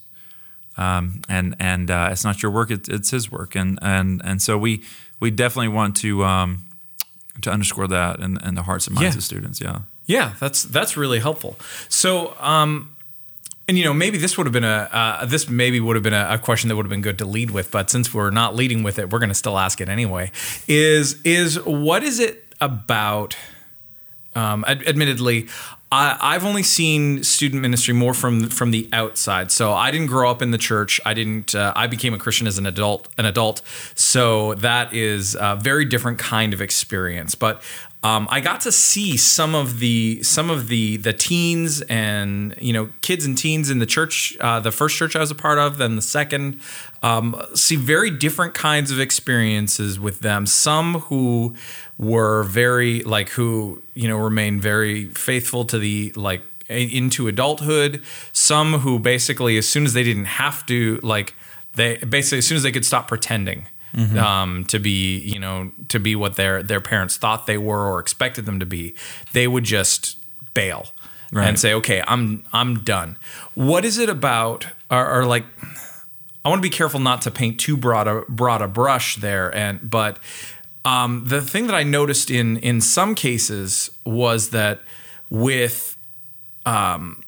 um, 0.77 1.21
and 1.27 1.53
and 1.59 1.91
uh, 1.91 2.09
it's 2.11 2.23
not 2.23 2.41
your 2.41 2.51
work; 2.51 2.71
it's, 2.71 2.87
it's, 2.87 3.11
His 3.11 3.29
work, 3.29 3.55
and 3.55 3.77
and 3.81 4.21
and 4.23 4.41
so 4.41 4.57
we 4.57 4.83
we 5.19 5.31
definitely 5.31 5.67
want 5.67 5.97
to 5.97 6.23
um, 6.23 6.63
to 7.41 7.51
underscore 7.51 7.87
that 7.87 8.19
and, 8.19 8.41
in 8.41 8.55
the 8.55 8.63
hearts 8.63 8.87
and 8.87 8.95
minds 8.95 9.15
yeah. 9.15 9.19
of 9.19 9.23
students. 9.23 9.61
Yeah, 9.61 9.79
yeah, 10.05 10.33
that's 10.39 10.63
that's 10.63 10.97
really 10.97 11.19
helpful. 11.19 11.57
So. 11.89 12.35
Um, 12.39 12.89
and 13.65 13.77
you 13.77 13.85
know, 13.85 13.93
maybe 13.93 14.17
this 14.17 14.37
would 14.37 14.45
have 14.45 14.51
been 14.51 14.65
a 14.65 14.89
uh, 14.91 15.25
this 15.25 15.47
maybe 15.47 15.79
would 15.79 15.95
have 15.95 16.03
been 16.03 16.13
a, 16.13 16.27
a, 16.31 16.37
question 16.37 16.67
that 16.67 16.75
would 16.75 16.85
have 16.85 16.89
been 16.89 17.01
good 17.01 17.17
to 17.19 17.25
lead 17.25 17.51
with, 17.51 17.71
but 17.71 17.89
since 17.89 18.13
we're 18.13 18.29
not 18.29 18.55
leading 18.55 18.83
with 18.83 18.99
it, 18.99 19.09
we're 19.09 19.19
going 19.19 19.29
to 19.29 19.35
still 19.35 19.57
ask 19.57 19.79
it 19.79 19.87
anyway. 19.87 20.31
Is 20.67 21.21
is 21.23 21.55
what 21.63 22.03
is 22.03 22.19
it 22.19 22.43
about? 22.59 23.37
Um, 24.35 24.65
ad- 24.67 24.85
admittedly, 24.87 25.47
I, 25.93 26.33
have 26.33 26.45
only 26.45 26.63
seen 26.63 27.23
student 27.23 27.61
ministry 27.61 27.93
more 27.93 28.13
from 28.13 28.49
from 28.49 28.71
the 28.71 28.89
outside. 28.91 29.51
So 29.51 29.73
I 29.73 29.91
didn't 29.91 30.07
grow 30.07 30.29
up 30.29 30.41
in 30.41 30.51
the 30.51 30.57
church. 30.57 30.99
I 31.05 31.13
didn't. 31.13 31.53
Uh, 31.53 31.73
I 31.75 31.87
became 31.87 32.13
a 32.13 32.17
Christian 32.17 32.47
as 32.47 32.57
an 32.57 32.65
adult. 32.65 33.07
An 33.17 33.25
adult. 33.25 33.61
So 33.95 34.55
that 34.55 34.93
is 34.93 35.35
a 35.35 35.57
very 35.61 35.85
different 35.85 36.19
kind 36.19 36.53
of 36.53 36.61
experience. 36.61 37.35
But 37.35 37.61
um, 38.03 38.27
I 38.29 38.41
got 38.41 38.59
to 38.61 38.71
see 38.71 39.15
some 39.15 39.55
of 39.55 39.79
the 39.79 40.21
some 40.23 40.49
of 40.49 40.67
the 40.67 40.97
the 40.97 41.13
teens 41.13 41.81
and 41.83 42.53
you 42.59 42.73
know 42.73 42.89
kids 42.99 43.25
and 43.25 43.37
teens 43.37 43.69
in 43.69 43.79
the 43.79 43.85
church, 43.85 44.35
uh, 44.41 44.59
the 44.59 44.71
first 44.71 44.97
church 44.97 45.15
I 45.15 45.19
was 45.19 45.31
a 45.31 45.35
part 45.35 45.57
of, 45.57 45.77
then 45.77 45.95
the 45.95 46.01
second. 46.01 46.59
Um, 47.01 47.41
see 47.55 47.77
very 47.77 48.11
different 48.11 48.53
kinds 48.53 48.91
of 48.91 48.99
experiences 48.99 49.99
with 49.99 50.19
them. 50.19 50.45
Some 50.45 50.95
who 51.01 51.55
were 51.97 52.43
very 52.43 53.03
like 53.03 53.29
who 53.29 53.81
you 53.93 54.09
know 54.09 54.17
remain 54.17 54.59
very 54.59 55.05
faithful 55.05 55.63
to 55.65 55.79
the 55.79 56.11
like 56.17 56.41
into 56.67 57.29
adulthood. 57.29 58.01
Some 58.33 58.79
who 58.79 58.99
basically 58.99 59.57
as 59.57 59.67
soon 59.67 59.85
as 59.85 59.93
they 59.93 60.03
didn't 60.03 60.25
have 60.25 60.65
to 60.65 60.99
like 61.03 61.33
they 61.75 61.97
basically 61.97 62.39
as 62.39 62.47
soon 62.47 62.57
as 62.57 62.63
they 62.63 62.71
could 62.71 62.85
stop 62.85 63.07
pretending 63.07 63.67
mm-hmm. 63.93 64.17
um, 64.17 64.65
to 64.65 64.79
be, 64.79 65.19
you 65.19 65.39
know, 65.39 65.71
to 65.89 65.99
be 65.99 66.15
what 66.15 66.35
their 66.35 66.63
their 66.63 66.81
parents 66.81 67.17
thought 67.17 67.45
they 67.45 67.57
were 67.57 67.85
or 67.85 67.99
expected 67.99 68.45
them 68.45 68.59
to 68.59 68.65
be, 68.65 68.95
they 69.33 69.47
would 69.47 69.63
just 69.63 70.17
bail 70.53 70.87
right. 71.31 71.47
and 71.47 71.59
say, 71.59 71.73
"Okay, 71.73 72.03
I'm 72.07 72.45
I'm 72.53 72.83
done." 72.83 73.17
What 73.55 73.85
is 73.85 73.97
it 73.97 74.09
about, 74.09 74.67
or, 74.89 75.21
or 75.21 75.25
like? 75.25 75.45
I 76.45 76.49
want 76.49 76.59
to 76.59 76.69
be 76.69 76.75
careful 76.75 76.99
not 76.99 77.21
to 77.21 77.31
paint 77.31 77.59
too 77.59 77.77
broad 77.77 78.07
a 78.07 78.23
broad 78.27 78.61
a 78.61 78.67
brush 78.67 79.15
there, 79.15 79.53
and 79.55 79.89
but 79.89 80.19
um, 80.85 81.23
the 81.25 81.41
thing 81.41 81.67
that 81.67 81.75
I 81.75 81.83
noticed 81.83 82.29
in 82.29 82.57
in 82.57 82.81
some 82.81 83.15
cases 83.15 83.89
was 84.05 84.49
that 84.49 84.81
with 85.29 85.97
um, 86.65 87.22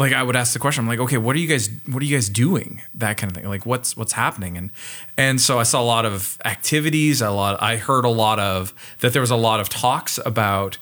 like 0.00 0.12
I 0.12 0.22
would 0.22 0.36
ask 0.36 0.52
the 0.52 0.58
question, 0.58 0.82
I'm 0.82 0.88
like, 0.88 0.98
okay, 0.98 1.18
what 1.18 1.36
are 1.36 1.38
you 1.38 1.46
guys, 1.46 1.70
what 1.86 2.02
are 2.02 2.06
you 2.06 2.16
guys 2.16 2.28
doing? 2.28 2.82
That 2.94 3.16
kind 3.16 3.30
of 3.30 3.36
thing. 3.36 3.48
Like, 3.48 3.66
what's 3.66 3.96
what's 3.96 4.12
happening? 4.12 4.56
And 4.56 4.70
and 5.16 5.40
so 5.40 5.58
I 5.58 5.62
saw 5.62 5.80
a 5.80 5.84
lot 5.84 6.04
of 6.04 6.38
activities. 6.44 7.20
A 7.20 7.30
lot. 7.30 7.62
I 7.62 7.76
heard 7.76 8.04
a 8.04 8.10
lot 8.10 8.40
of 8.40 8.74
that. 9.00 9.12
There 9.12 9.20
was 9.20 9.30
a 9.30 9.36
lot 9.36 9.60
of 9.60 9.68
talks 9.68 10.18
about 10.24 10.78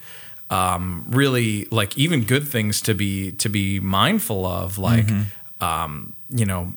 um, 0.51 1.05
really 1.09 1.67
like 1.71 1.99
even 1.99 2.25
good 2.25 2.47
things 2.47 2.81
to 2.83 2.95
be 2.95 3.33
to 3.33 3.49
be 3.49 3.81
mindful 3.81 4.47
of, 4.47 4.79
like 4.79 5.07
mm-hmm. 5.07 5.65
um, 5.65 6.15
you 6.31 6.47
know 6.47 6.73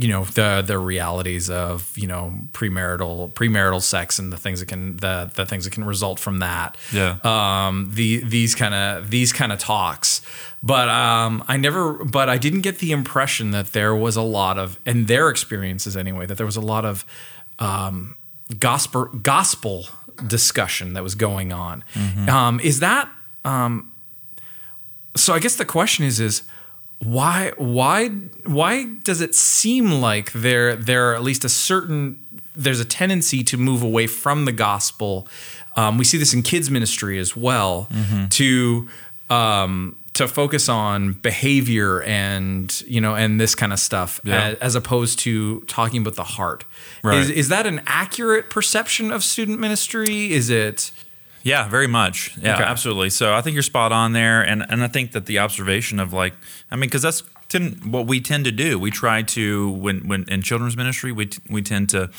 you 0.00 0.06
know 0.06 0.24
the 0.24 0.62
the 0.64 0.78
realities 0.78 1.50
of 1.50 1.92
you 1.98 2.06
know 2.06 2.32
premarital 2.52 3.32
premarital 3.32 3.82
sex 3.82 4.20
and 4.20 4.32
the 4.32 4.36
things 4.36 4.60
that 4.60 4.66
can 4.66 4.96
the 4.98 5.28
the 5.34 5.44
things 5.44 5.64
that 5.64 5.72
can 5.72 5.84
result 5.84 6.20
from 6.20 6.38
that. 6.38 6.76
Yeah. 6.92 7.16
Um. 7.24 7.90
The 7.92 8.18
these 8.18 8.54
kind 8.54 8.74
of 8.74 9.10
these 9.10 9.32
kind 9.32 9.50
of 9.50 9.58
talks, 9.58 10.22
but 10.62 10.88
um. 10.88 11.42
I 11.48 11.56
never. 11.56 12.04
But 12.04 12.28
I 12.28 12.38
didn't 12.38 12.60
get 12.60 12.78
the 12.78 12.92
impression 12.92 13.50
that 13.50 13.72
there 13.72 13.92
was 13.92 14.14
a 14.14 14.22
lot 14.22 14.56
of, 14.56 14.78
in 14.86 15.06
their 15.06 15.30
experiences 15.30 15.96
anyway, 15.96 16.26
that 16.26 16.36
there 16.36 16.46
was 16.46 16.56
a 16.56 16.60
lot 16.60 16.84
of 16.84 17.04
um 17.58 18.16
gospel 18.60 19.06
gospel 19.06 19.86
discussion 20.24 20.92
that 20.92 21.02
was 21.02 21.16
going 21.16 21.52
on. 21.52 21.82
Mm-hmm. 21.94 22.28
Um. 22.28 22.60
Is 22.60 22.78
that 22.78 23.08
um. 23.44 23.90
So 25.16 25.34
I 25.34 25.40
guess 25.40 25.56
the 25.56 25.64
question 25.64 26.04
is 26.04 26.20
is 26.20 26.44
why 27.00 27.52
why 27.56 28.08
why 28.44 28.84
does 29.04 29.20
it 29.20 29.34
seem 29.34 29.90
like 29.92 30.32
there 30.32 30.74
there 30.74 31.10
are 31.10 31.14
at 31.14 31.22
least 31.22 31.44
a 31.44 31.48
certain 31.48 32.18
there's 32.56 32.80
a 32.80 32.84
tendency 32.84 33.44
to 33.44 33.56
move 33.56 33.82
away 33.82 34.06
from 34.06 34.44
the 34.44 34.52
gospel 34.52 35.28
um, 35.76 35.96
we 35.96 36.04
see 36.04 36.18
this 36.18 36.34
in 36.34 36.42
kids 36.42 36.70
ministry 36.70 37.18
as 37.18 37.36
well 37.36 37.86
mm-hmm. 37.92 38.26
to 38.28 38.88
um, 39.30 39.96
to 40.14 40.26
focus 40.26 40.68
on 40.68 41.12
behavior 41.12 42.02
and 42.02 42.82
you 42.82 43.00
know 43.00 43.14
and 43.14 43.40
this 43.40 43.54
kind 43.54 43.72
of 43.72 43.78
stuff 43.78 44.20
yeah. 44.24 44.48
as, 44.48 44.58
as, 44.58 44.74
opposed 44.74 45.20
to 45.20 45.60
talking 45.62 46.00
about 46.00 46.16
the 46.16 46.24
heart 46.24 46.64
right. 47.04 47.18
is, 47.18 47.30
is 47.30 47.48
that 47.48 47.66
an 47.66 47.80
accurate 47.86 48.50
perception 48.50 49.12
of 49.12 49.22
student 49.22 49.60
ministry 49.60 50.32
is 50.32 50.50
it 50.50 50.90
yeah, 51.42 51.68
very 51.68 51.86
much. 51.86 52.36
Yeah, 52.40 52.54
okay. 52.54 52.64
absolutely. 52.64 53.10
So 53.10 53.34
I 53.34 53.40
think 53.40 53.54
you're 53.54 53.62
spot 53.62 53.92
on 53.92 54.12
there, 54.12 54.42
and 54.42 54.64
and 54.68 54.82
I 54.82 54.88
think 54.88 55.12
that 55.12 55.26
the 55.26 55.38
observation 55.38 56.00
of 56.00 56.12
like, 56.12 56.34
I 56.70 56.76
mean, 56.76 56.88
because 56.88 57.02
that's 57.02 57.22
tend, 57.48 57.92
what 57.92 58.06
we 58.06 58.20
tend 58.20 58.44
to 58.44 58.52
do. 58.52 58.78
We 58.78 58.90
try 58.90 59.22
to 59.22 59.70
when 59.70 60.08
when 60.08 60.24
in 60.28 60.42
children's 60.42 60.76
ministry, 60.76 61.12
we 61.12 61.26
t- 61.26 61.42
we 61.48 61.62
tend 61.62 61.90
to 61.90 62.10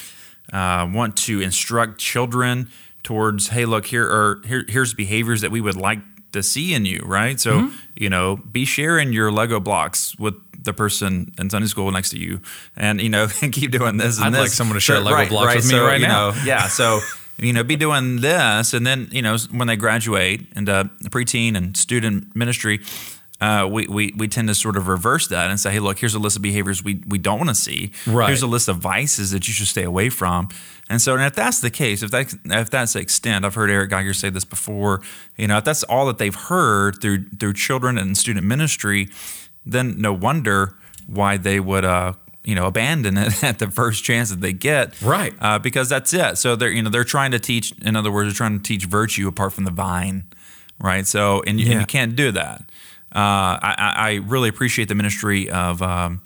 uh, 0.51 0.89
want 0.91 1.15
to 1.17 1.41
instruct 1.41 1.99
children 1.99 2.69
towards, 3.03 3.49
hey, 3.49 3.65
look 3.65 3.85
here 3.85 4.05
are 4.05 4.41
here, 4.45 4.65
here's 4.67 4.93
behaviors 4.93 5.41
that 5.41 5.51
we 5.51 5.61
would 5.61 5.77
like 5.77 5.99
to 6.31 6.43
see 6.43 6.73
in 6.73 6.85
you, 6.85 7.01
right? 7.05 7.39
So 7.39 7.53
mm-hmm. 7.53 7.75
you 7.95 8.09
know, 8.09 8.37
be 8.37 8.65
sharing 8.65 9.13
your 9.13 9.31
Lego 9.31 9.59
blocks 9.59 10.17
with 10.17 10.35
the 10.63 10.73
person 10.73 11.33
in 11.39 11.49
Sunday 11.49 11.67
school 11.67 11.89
next 11.91 12.09
to 12.09 12.19
you, 12.19 12.41
and 12.75 13.01
you 13.01 13.09
know, 13.09 13.27
keep 13.51 13.71
doing 13.71 13.97
this. 13.97 14.17
And 14.17 14.27
I'd 14.27 14.33
this. 14.33 14.39
like 14.39 14.49
someone 14.49 14.75
to 14.75 14.81
share 14.81 14.99
Lego 14.99 15.15
right, 15.15 15.29
blocks 15.29 15.47
right. 15.47 15.55
with 15.57 15.65
me 15.65 15.71
so, 15.71 15.85
right 15.85 16.01
now. 16.01 16.31
Know, 16.31 16.41
yeah, 16.45 16.67
so 16.67 16.99
you 17.39 17.53
know, 17.53 17.63
be 17.63 17.75
doing 17.75 18.21
this, 18.21 18.73
and 18.73 18.85
then 18.85 19.07
you 19.11 19.21
know, 19.21 19.37
when 19.51 19.67
they 19.67 19.75
graduate 19.75 20.47
into 20.55 20.89
preteen 21.05 21.55
and 21.55 21.75
student 21.75 22.35
ministry, 22.35 22.79
uh, 23.41 23.67
we, 23.71 23.87
we 23.87 24.13
we 24.17 24.27
tend 24.27 24.49
to 24.49 24.55
sort 24.55 24.75
of 24.75 24.87
reverse 24.87 25.27
that 25.29 25.49
and 25.49 25.59
say, 25.59 25.71
hey, 25.71 25.79
look, 25.79 25.99
here's 25.99 26.13
a 26.13 26.19
list 26.19 26.35
of 26.35 26.41
behaviors 26.41 26.83
we 26.83 27.01
we 27.07 27.17
don't 27.17 27.37
want 27.37 27.49
to 27.49 27.55
see. 27.55 27.91
Right. 28.05 28.27
Here's 28.27 28.41
a 28.41 28.47
list 28.47 28.67
of 28.67 28.77
vices 28.77 29.31
that 29.31 29.47
you 29.47 29.53
should 29.53 29.67
stay 29.67 29.83
away 29.83 30.09
from. 30.09 30.49
And 30.89 31.01
so, 31.01 31.13
and 31.15 31.23
if 31.23 31.35
that's 31.35 31.61
the 31.61 31.69
case, 31.69 32.03
if 32.03 32.11
that 32.11 32.33
if 32.45 32.69
that's 32.69 32.93
the 32.93 32.99
extent, 32.99 33.45
I've 33.45 33.55
heard 33.55 33.69
Eric 33.69 33.91
Geiger 33.91 34.13
say 34.13 34.29
this 34.29 34.43
before. 34.43 35.01
You 35.37 35.47
know, 35.47 35.57
if 35.57 35.63
that's 35.63 35.83
all 35.83 36.05
that 36.07 36.17
they've 36.17 36.35
heard 36.35 37.01
through 37.01 37.25
through 37.39 37.53
children 37.53 37.97
and 37.97 38.17
student 38.17 38.45
ministry, 38.45 39.07
then 39.65 40.01
no 40.01 40.11
wonder 40.11 40.75
why 41.07 41.37
they 41.37 41.59
would 41.59 41.85
uh, 41.85 42.13
you 42.49 42.55
know 42.55 42.65
abandon 42.65 43.17
it 43.17 43.43
at 43.51 43.59
the 43.59 43.69
first 43.69 44.03
chance 44.03 44.29
that 44.29 44.41
they 44.41 44.53
get 44.53 44.99
right. 45.01 45.33
uh, 45.39 45.59
because 45.59 45.89
that's 45.89 46.13
it. 46.13 46.37
So 46.37 46.55
they're 46.55 46.71
you 46.71 46.81
know 46.81 46.89
they're 46.89 47.03
trying 47.03 47.31
to 47.31 47.39
teach 47.39 47.73
in 47.81 47.95
other 47.95 48.11
words 48.11 48.29
they're 48.29 48.37
trying 48.37 48.57
to 48.57 48.63
teach 48.63 48.85
virtue 48.85 49.27
apart 49.27 49.53
from 49.53 49.65
the 49.65 49.71
vine 49.71 50.25
right? 50.81 51.05
So 51.05 51.43
and, 51.45 51.59
yeah. 51.59 51.71
and 51.71 51.81
you 51.81 51.85
can't 51.85 52.15
do 52.15 52.31
that. 52.31 52.61
Uh, 53.13 53.57
I, 53.61 53.93
I, 53.97 54.13
really 54.27 54.49
appreciate 54.49 54.87
the 54.87 54.93
ministry 54.93 55.49
of 55.49 55.81
um, 55.81 56.21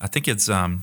i 0.00 0.08
think 0.08 0.26
it's 0.26 0.48
um, 0.48 0.82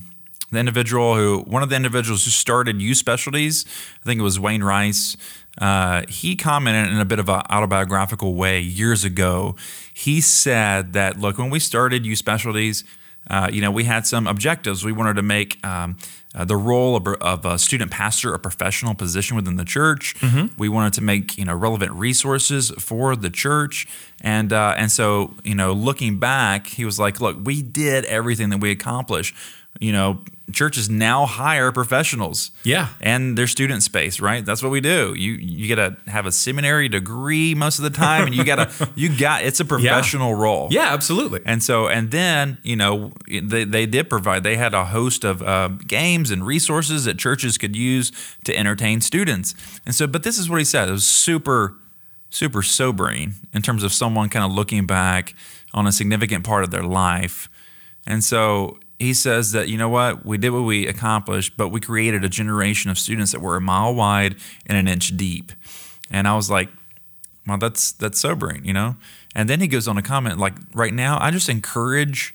the 0.50 0.58
individual 0.58 1.14
who 1.14 1.40
one 1.40 1.62
of 1.62 1.68
the 1.68 1.76
individuals 1.76 2.24
who 2.24 2.30
started 2.30 2.80
youth 2.80 2.96
specialties 2.96 3.66
i 4.00 4.06
think 4.06 4.18
it 4.18 4.22
was 4.22 4.40
wayne 4.40 4.64
rice 4.64 5.14
uh, 5.60 6.02
he 6.08 6.36
commented 6.36 6.90
in 6.90 6.98
a 6.98 7.04
bit 7.04 7.18
of 7.18 7.28
an 7.28 7.42
autobiographical 7.50 8.34
way 8.34 8.60
years 8.60 9.04
ago. 9.04 9.54
He 9.92 10.20
said 10.20 10.94
that 10.94 11.18
look 11.18 11.38
when 11.38 11.50
we 11.50 11.58
started 11.58 12.06
youth 12.06 12.18
specialties 12.18 12.84
uh, 13.30 13.48
you 13.52 13.60
know, 13.60 13.70
we 13.70 13.84
had 13.84 14.06
some 14.06 14.26
objectives. 14.26 14.84
We 14.84 14.92
wanted 14.92 15.14
to 15.14 15.22
make 15.22 15.64
um, 15.64 15.96
uh, 16.34 16.44
the 16.44 16.56
role 16.56 16.96
of, 16.96 17.06
of, 17.06 17.44
a 17.44 17.58
student 17.58 17.90
pastor 17.90 18.34
a 18.34 18.38
professional 18.38 18.94
position 18.94 19.36
within 19.36 19.56
the 19.56 19.64
church. 19.64 20.14
Mm-hmm. 20.20 20.58
We 20.58 20.68
wanted 20.68 20.94
to 20.94 21.02
make 21.02 21.36
you 21.38 21.44
know 21.44 21.54
relevant 21.54 21.92
resources 21.92 22.70
for 22.78 23.14
the 23.16 23.30
church, 23.30 23.86
and 24.20 24.52
uh, 24.52 24.74
and 24.76 24.90
so 24.90 25.34
you 25.44 25.54
know, 25.54 25.72
looking 25.72 26.18
back, 26.18 26.66
he 26.66 26.84
was 26.84 26.98
like, 26.98 27.20
"Look, 27.20 27.36
we 27.42 27.62
did 27.62 28.04
everything 28.06 28.50
that 28.50 28.60
we 28.60 28.70
accomplished." 28.70 29.34
You 29.82 29.92
know, 29.92 30.20
churches 30.52 30.88
now 30.88 31.26
hire 31.26 31.72
professionals. 31.72 32.50
Yeah. 32.62 32.88
And 33.00 33.36
their 33.36 33.46
student 33.46 33.82
space, 33.82 34.20
right? 34.20 34.44
That's 34.44 34.62
what 34.62 34.70
we 34.70 34.80
do. 34.80 35.14
You 35.14 35.32
you 35.32 35.74
got 35.74 35.96
to 36.04 36.10
have 36.10 36.26
a 36.26 36.32
seminary 36.32 36.88
degree 36.88 37.54
most 37.54 37.78
of 37.78 37.84
the 37.84 37.90
time 37.90 38.26
and 38.26 38.34
you 38.34 38.44
got 38.44 38.56
to 38.56 38.90
you 38.94 39.16
got 39.16 39.44
it's 39.44 39.60
a 39.60 39.64
professional 39.64 40.30
yeah. 40.30 40.42
role. 40.42 40.68
Yeah, 40.70 40.92
absolutely. 40.92 41.40
And 41.44 41.62
so 41.62 41.88
and 41.88 42.10
then, 42.10 42.58
you 42.62 42.76
know, 42.76 43.12
they 43.26 43.64
they 43.64 43.86
did 43.86 44.08
provide 44.08 44.42
they 44.42 44.56
had 44.56 44.74
a 44.74 44.86
host 44.86 45.24
of 45.24 45.42
uh, 45.42 45.68
games 45.68 46.30
and 46.30 46.46
resources 46.46 47.04
that 47.04 47.18
churches 47.18 47.58
could 47.58 47.76
use 47.76 48.12
to 48.44 48.56
entertain 48.56 49.00
students. 49.00 49.54
And 49.86 49.94
so 49.94 50.06
but 50.06 50.22
this 50.22 50.38
is 50.38 50.48
what 50.48 50.58
he 50.58 50.64
said. 50.64 50.88
It 50.88 50.92
was 50.92 51.06
super 51.06 51.74
super 52.30 52.62
sobering 52.62 53.34
in 53.52 53.62
terms 53.62 53.82
of 53.82 53.92
someone 53.92 54.28
kind 54.28 54.44
of 54.44 54.52
looking 54.52 54.86
back 54.86 55.34
on 55.74 55.86
a 55.86 55.92
significant 55.92 56.44
part 56.44 56.64
of 56.64 56.70
their 56.70 56.82
life. 56.82 57.48
And 58.06 58.24
so 58.24 58.78
he 59.02 59.12
says 59.12 59.52
that 59.52 59.68
you 59.68 59.76
know 59.76 59.88
what? 59.88 60.24
We 60.24 60.38
did 60.38 60.50
what 60.50 60.62
we 60.62 60.86
accomplished 60.86 61.56
but 61.56 61.68
we 61.68 61.80
created 61.80 62.24
a 62.24 62.28
generation 62.28 62.90
of 62.90 62.98
students 62.98 63.32
that 63.32 63.40
were 63.40 63.56
a 63.56 63.60
mile 63.60 63.94
wide 63.94 64.36
and 64.66 64.78
an 64.78 64.88
inch 64.88 65.16
deep. 65.16 65.52
And 66.10 66.28
i 66.28 66.36
was 66.36 66.50
like 66.50 66.68
well 67.46 67.58
that's 67.58 67.92
that's 67.92 68.20
sobering 68.20 68.64
you 68.64 68.72
know? 68.72 68.96
And 69.34 69.48
then 69.48 69.60
he 69.60 69.66
goes 69.66 69.88
on 69.88 69.96
to 69.96 70.02
comment 70.02 70.38
like 70.38 70.54
right 70.74 70.92
now 70.92 71.18
i 71.20 71.30
just 71.30 71.48
encourage 71.48 72.34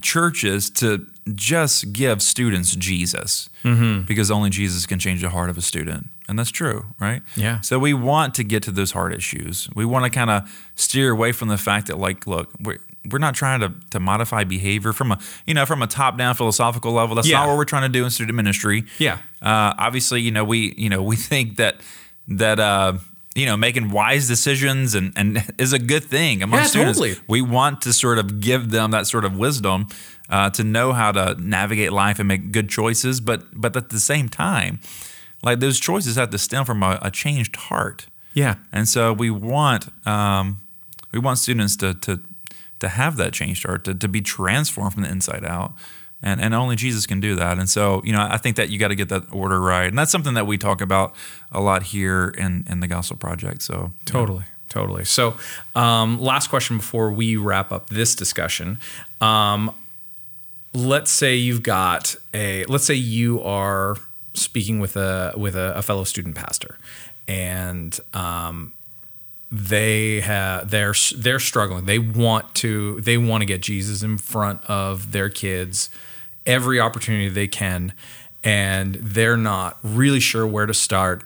churches 0.00 0.70
to 0.70 1.06
just 1.34 1.92
give 1.92 2.20
students 2.20 2.74
jesus 2.74 3.48
mm-hmm. 3.62 4.02
because 4.02 4.30
only 4.30 4.50
jesus 4.50 4.86
can 4.86 4.98
change 4.98 5.22
the 5.22 5.30
heart 5.30 5.50
of 5.50 5.56
a 5.56 5.62
student. 5.62 6.08
And 6.28 6.38
that's 6.38 6.50
true 6.50 6.86
right? 6.98 7.22
Yeah. 7.36 7.60
So 7.60 7.78
we 7.78 7.92
want 7.92 8.34
to 8.36 8.44
get 8.44 8.62
to 8.64 8.70
those 8.70 8.92
hard 8.92 9.14
issues. 9.14 9.68
We 9.74 9.84
want 9.84 10.04
to 10.04 10.10
kind 10.10 10.30
of 10.30 10.50
steer 10.76 11.10
away 11.10 11.32
from 11.32 11.48
the 11.48 11.58
fact 11.58 11.88
that 11.88 11.98
like 11.98 12.26
look 12.26 12.48
we're 13.10 13.18
not 13.18 13.34
trying 13.34 13.60
to, 13.60 13.72
to 13.90 14.00
modify 14.00 14.44
behavior 14.44 14.92
from 14.92 15.12
a 15.12 15.18
you 15.46 15.54
know 15.54 15.66
from 15.66 15.82
a 15.82 15.86
top 15.86 16.18
down 16.18 16.34
philosophical 16.34 16.92
level. 16.92 17.14
That's 17.14 17.28
yeah. 17.28 17.38
not 17.38 17.48
what 17.48 17.56
we're 17.56 17.64
trying 17.64 17.82
to 17.82 17.88
do 17.88 18.04
in 18.04 18.10
student 18.10 18.36
ministry. 18.36 18.84
Yeah. 18.98 19.18
Uh, 19.40 19.74
obviously, 19.78 20.20
you 20.20 20.30
know 20.30 20.44
we 20.44 20.74
you 20.76 20.88
know 20.88 21.02
we 21.02 21.16
think 21.30 21.56
that 21.56 21.80
that 22.28 22.60
uh, 22.60 22.94
you 23.34 23.46
know 23.46 23.56
making 23.56 23.90
wise 23.90 24.28
decisions 24.28 24.94
and 24.94 25.12
and 25.16 25.44
is 25.58 25.72
a 25.72 25.78
good 25.78 26.04
thing 26.04 26.42
among 26.42 26.60
yeah, 26.60 26.66
students. 26.66 26.98
Totally. 26.98 27.20
We 27.28 27.42
want 27.42 27.82
to 27.82 27.92
sort 27.92 28.18
of 28.18 28.40
give 28.40 28.70
them 28.70 28.90
that 28.92 29.06
sort 29.06 29.24
of 29.24 29.36
wisdom 29.36 29.88
uh, 30.28 30.50
to 30.50 30.64
know 30.64 30.92
how 30.92 31.12
to 31.12 31.34
navigate 31.40 31.92
life 31.92 32.18
and 32.18 32.28
make 32.28 32.52
good 32.52 32.68
choices, 32.68 33.20
but 33.20 33.44
but 33.52 33.76
at 33.76 33.88
the 33.88 34.00
same 34.00 34.28
time 34.28 34.80
like 35.42 35.60
those 35.60 35.80
choices 35.80 36.16
have 36.16 36.30
to 36.30 36.38
stem 36.38 36.64
from 36.64 36.82
a, 36.82 36.98
a 37.02 37.10
changed 37.10 37.56
heart. 37.56 38.06
Yeah. 38.34 38.56
And 38.72 38.88
so 38.88 39.12
we 39.12 39.30
want 39.30 39.88
um, 40.06 40.60
we 41.12 41.18
want 41.18 41.38
students 41.38 41.76
to 41.78 41.94
to 41.94 42.20
to 42.82 42.88
have 42.88 43.16
that 43.16 43.32
changed 43.32 43.64
heart, 43.64 43.84
to, 43.84 43.94
to 43.94 44.08
be 44.08 44.20
transformed 44.20 44.92
from 44.92 45.02
the 45.02 45.10
inside 45.10 45.44
out. 45.44 45.72
And, 46.24 46.40
and 46.40 46.54
only 46.54 46.76
Jesus 46.76 47.04
can 47.04 47.18
do 47.18 47.34
that. 47.34 47.58
And 47.58 47.68
so, 47.68 48.00
you 48.04 48.12
know, 48.12 48.20
I 48.20 48.36
think 48.36 48.54
that 48.56 48.68
you 48.68 48.78
got 48.78 48.88
to 48.88 48.94
get 48.94 49.08
that 49.08 49.24
order 49.32 49.60
right. 49.60 49.86
And 49.86 49.98
that's 49.98 50.12
something 50.12 50.34
that 50.34 50.46
we 50.46 50.56
talk 50.56 50.80
about 50.80 51.16
a 51.50 51.60
lot 51.60 51.82
here 51.82 52.28
in, 52.38 52.64
in 52.68 52.78
the 52.78 52.86
Gospel 52.86 53.16
Project. 53.16 53.62
So, 53.62 53.90
Totally. 54.04 54.44
Totally. 54.68 55.04
So, 55.04 55.34
um, 55.74 56.20
last 56.20 56.48
question 56.48 56.78
before 56.78 57.12
we 57.12 57.36
wrap 57.36 57.72
up 57.72 57.88
this 57.88 58.14
discussion. 58.14 58.78
Um, 59.20 59.74
let's 60.72 61.10
say 61.10 61.36
you've 61.36 61.62
got 61.62 62.16
a. 62.32 62.64
Let's 62.64 62.84
say 62.84 62.94
you 62.94 63.42
are 63.42 63.96
speaking 64.32 64.80
with 64.80 64.96
a 64.96 65.34
with 65.36 65.56
a, 65.56 65.74
a 65.76 65.82
fellow 65.82 66.04
student 66.04 66.36
pastor, 66.36 66.78
and 67.28 68.00
um, 68.14 68.72
they 69.52 70.20
have 70.20 70.70
they're 70.70 70.94
they're 71.16 71.38
struggling. 71.38 71.84
They 71.84 71.98
want 71.98 72.54
to 72.56 73.00
they 73.02 73.18
want 73.18 73.42
to 73.42 73.46
get 73.46 73.60
Jesus 73.60 74.02
in 74.02 74.16
front 74.16 74.62
of 74.66 75.12
their 75.12 75.28
kids 75.28 75.90
every 76.46 76.80
opportunity 76.80 77.28
they 77.28 77.48
can, 77.48 77.92
and 78.42 78.94
they're 78.94 79.36
not 79.36 79.78
really 79.82 80.20
sure 80.20 80.46
where 80.46 80.66
to 80.66 80.74
start. 80.74 81.22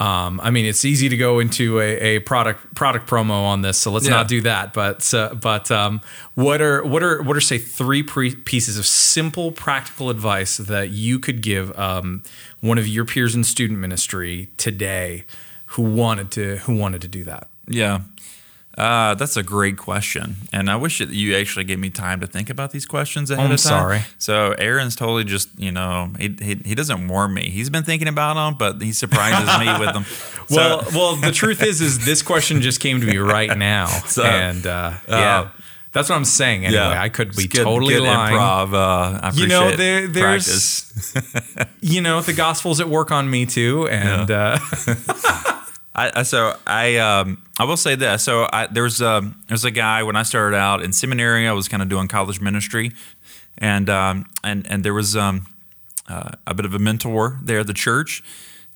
Um, 0.00 0.40
I 0.44 0.50
mean, 0.50 0.64
it's 0.64 0.84
easy 0.84 1.08
to 1.08 1.16
go 1.16 1.40
into 1.40 1.80
a, 1.80 2.16
a 2.16 2.18
product 2.20 2.74
product 2.74 3.08
promo 3.08 3.44
on 3.44 3.62
this, 3.62 3.78
so 3.78 3.90
let's 3.90 4.06
Yeah. 4.06 4.12
not 4.14 4.28
do 4.28 4.40
that. 4.42 4.72
But 4.72 5.12
uh, 5.14 5.34
but 5.34 5.70
um, 5.70 6.00
what 6.34 6.60
are 6.60 6.84
what 6.84 7.02
are 7.02 7.22
what 7.22 7.36
are 7.36 7.40
say 7.40 7.58
three 7.58 8.02
pre- 8.02 8.34
pieces 8.34 8.76
of 8.78 8.86
simple 8.86 9.50
practical 9.52 10.10
advice 10.10 10.56
that 10.56 10.90
you 10.90 11.18
could 11.18 11.42
give 11.42 11.76
um, 11.78 12.22
one 12.60 12.78
of 12.78 12.86
your 12.88 13.04
peers 13.04 13.34
in 13.36 13.42
student 13.44 13.78
ministry 13.78 14.48
today 14.56 15.24
who 15.72 15.82
wanted 15.82 16.30
to 16.32 16.56
who 16.58 16.76
wanted 16.76 17.00
to 17.02 17.08
do 17.08 17.24
that? 17.24 17.48
Yeah. 17.68 18.00
Uh, 18.76 19.14
that's 19.16 19.36
a 19.36 19.42
great 19.42 19.76
question, 19.76 20.36
and 20.52 20.70
I 20.70 20.76
wish 20.76 20.98
that 21.00 21.08
you 21.08 21.34
actually 21.34 21.64
gave 21.64 21.80
me 21.80 21.90
time 21.90 22.20
to 22.20 22.28
think 22.28 22.48
about 22.48 22.70
these 22.70 22.86
questions 22.86 23.28
ahead 23.28 23.46
I'm 23.46 23.50
of 23.50 23.58
time. 23.60 23.68
sorry. 23.68 24.00
So 24.18 24.52
Aaron's 24.56 24.94
totally 24.94 25.24
just, 25.24 25.48
you 25.58 25.72
know, 25.72 26.12
he, 26.16 26.28
he, 26.40 26.54
he 26.64 26.74
doesn't 26.76 27.08
warn 27.08 27.34
me. 27.34 27.50
He's 27.50 27.70
been 27.70 27.82
thinking 27.82 28.06
about 28.06 28.34
them, 28.34 28.54
but 28.56 28.80
he 28.80 28.92
surprises 28.92 29.48
me 29.58 29.66
with 29.84 29.92
them. 29.94 30.04
So- 30.48 30.56
Well, 30.56 30.84
well, 30.94 31.16
the 31.16 31.32
truth 31.32 31.60
is, 31.62 31.80
is 31.80 32.04
this 32.06 32.22
question 32.22 32.62
just 32.62 32.78
came 32.80 33.00
to 33.00 33.06
me 33.06 33.16
right 33.18 33.58
now, 33.58 33.86
So, 34.06 34.22
and 34.22 34.64
uh, 34.64 34.92
yeah, 35.08 35.48
that's 35.90 36.08
what 36.08 36.14
I'm 36.14 36.24
saying. 36.24 36.64
Anyway, 36.64 36.80
I 36.80 37.08
could 37.08 37.34
be 37.34 37.48
good- 37.48 37.64
totally 37.64 37.94
good 37.94 38.04
lying. 38.04 38.36
Improv. 38.36 38.74
Uh, 38.74 39.20
I 39.24 39.30
You 39.34 39.48
know, 39.48 39.74
there, 39.76 40.06
there's, 40.06 40.92
you 41.80 42.00
know, 42.00 42.20
the 42.20 42.32
gospel's 42.32 42.80
at 42.80 42.88
work 42.88 43.10
on 43.10 43.28
me 43.28 43.44
too, 43.44 43.88
and 43.88 44.30
uh, 44.30 44.58
I, 45.98 46.22
so 46.22 46.56
I 46.66 46.96
um 46.96 47.42
I 47.58 47.64
will 47.64 47.76
say 47.76 47.94
this. 47.94 48.22
So 48.22 48.48
I, 48.52 48.66
there 48.66 48.84
was 48.84 49.02
um 49.02 49.42
there's 49.48 49.64
a 49.64 49.70
guy 49.70 50.02
when 50.02 50.16
I 50.16 50.22
started 50.22 50.56
out 50.56 50.82
in 50.82 50.92
seminary. 50.92 51.48
I 51.48 51.52
was 51.52 51.68
kind 51.68 51.82
of 51.82 51.88
doing 51.88 52.08
college 52.08 52.40
ministry, 52.40 52.92
and 53.56 53.88
um 53.90 54.26
and 54.44 54.66
and 54.70 54.84
there 54.84 54.94
was 54.94 55.16
um 55.16 55.46
uh, 56.08 56.30
a 56.46 56.54
bit 56.54 56.64
of 56.64 56.74
a 56.74 56.78
mentor 56.78 57.38
there 57.42 57.60
at 57.60 57.66
the 57.66 57.74
church, 57.74 58.22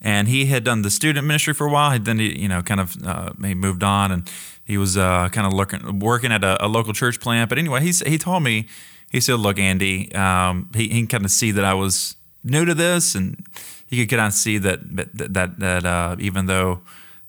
and 0.01 0.29
he 0.29 0.47
had 0.47 0.65
done 0.65 0.83
the 0.83 0.91
student 0.91 1.27
ministry 1.27 1.55
for 1.55 1.67
a 1.67 1.71
while. 1.71 1.99
Then 1.99 2.19
he 2.19 2.41
you 2.41 2.49
know 2.49 2.63
kind 2.63 2.81
of 2.81 2.97
uh, 3.05 3.33
he 3.43 3.55
moved 3.55 3.83
on 3.83 4.13
and 4.13 4.31
he 4.65 4.79
was 4.79 4.97
uh, 4.97 5.29
kind 5.31 5.47
of 5.47 5.53
looking 5.53 5.99
working 5.99 6.33
at 6.33 6.45
a, 6.45 6.65
a 6.65 6.69
local 6.69 6.93
church 6.93 7.21
plant. 7.21 7.49
But 7.49 7.59
anyway, 7.59 7.81
he 7.83 7.93
he 8.07 8.19
told 8.19 8.43
me 8.43 8.67
he 9.11 9.21
said, 9.21 9.39
"Look, 9.39 9.59
Andy, 9.59 10.15
um, 10.15 10.71
he 10.75 10.89
he 10.89 11.07
kind 11.07 11.25
of 11.25 11.31
see 11.31 11.51
that 11.53 11.65
I 11.65 11.75
was 11.75 12.17
new 12.45 12.65
to 12.65 12.75
this, 12.75 13.15
and 13.15 13.45
he 13.87 13.99
could 13.99 14.17
kind 14.17 14.27
of 14.29 14.33
see 14.33 14.59
that 14.59 14.97
that 14.97 15.35
that, 15.35 15.59
that 15.61 15.87
uh, 15.87 16.17
even 16.19 16.47
though." 16.47 16.81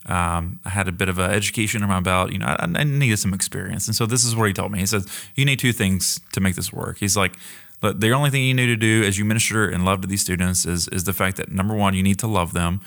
Um, 0.06 0.60
I 0.66 0.70
had 0.70 0.88
a 0.88 0.92
bit 0.92 1.10
of 1.10 1.18
an 1.20 1.32
education 1.32 1.82
under 1.82 1.94
my 1.94 2.00
belt. 2.00 2.32
You 2.32 2.40
know, 2.40 2.48
I, 2.48 2.64
I 2.64 2.84
needed 2.84 3.18
some 3.18 3.34
experience, 3.34 3.88
and 3.88 3.96
so 3.96 4.06
this 4.06 4.24
is 4.24 4.36
what 4.36 4.48
he 4.48 4.54
told 4.54 4.72
me. 4.72 4.80
He 4.80 4.86
says, 4.86 5.08
"You 5.36 5.46
need 5.46 5.60
two 5.60 5.74
things 5.74 6.20
to 6.34 6.42
make 6.42 6.56
this 6.56 6.74
work." 6.74 6.98
He's 6.98 7.16
like, 7.16 7.34
"Look, 7.82 8.00
the 8.00 8.12
only 8.12 8.30
thing 8.30 8.44
you 8.44 8.54
need 8.54 8.68
to 8.68 8.76
do 8.76 9.04
as 9.04 9.18
you 9.18 9.26
minister 9.26 9.68
and 9.68 9.86
love 9.86 10.02
to 10.02 10.08
these 10.08 10.22
students 10.22 10.66
is 10.66 10.88
is 10.90 11.06
the 11.06 11.14
fact 11.14 11.38
that 11.38 11.52
number 11.52 11.74
one, 11.74 11.94
you 11.94 12.04
need 12.04 12.20
to 12.20 12.28
love 12.28 12.54
them, 12.54 12.82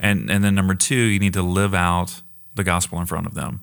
and 0.00 0.30
and 0.30 0.42
then 0.42 0.54
number 0.54 0.74
two, 0.74 0.94
you 0.94 1.18
need 1.18 1.34
to 1.34 1.42
live 1.42 1.74
out 1.74 2.22
the 2.54 2.64
gospel 2.64 2.98
in 3.00 3.06
front 3.06 3.26
of 3.26 3.34
them." 3.34 3.60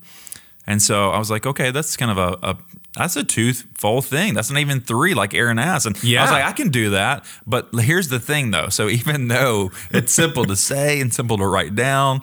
And 0.66 0.80
so 0.80 1.10
I 1.10 1.18
was 1.18 1.32
like, 1.32 1.46
okay, 1.46 1.72
that's 1.72 1.96
kind 1.96 2.12
of 2.12 2.18
a, 2.18 2.38
a 2.46 2.56
that's 2.96 3.16
a 3.16 3.24
twofold 3.24 4.04
thing. 4.04 4.34
That's 4.34 4.50
not 4.50 4.60
even 4.60 4.80
three, 4.80 5.14
like 5.14 5.34
Aaron 5.34 5.58
asked. 5.58 5.86
And 5.86 6.02
yeah. 6.02 6.20
I 6.20 6.22
was 6.22 6.30
like, 6.30 6.44
I 6.44 6.52
can 6.52 6.68
do 6.70 6.90
that. 6.90 7.24
But 7.46 7.68
here's 7.74 8.08
the 8.08 8.20
thing, 8.20 8.50
though. 8.50 8.68
So 8.68 8.88
even 9.00 9.28
though 9.28 9.70
it's 9.90 10.12
simple 10.12 10.44
to 10.46 10.56
say 10.56 11.00
and 11.00 11.12
simple 11.12 11.38
to 11.38 11.46
write 11.46 11.74
down, 11.74 12.20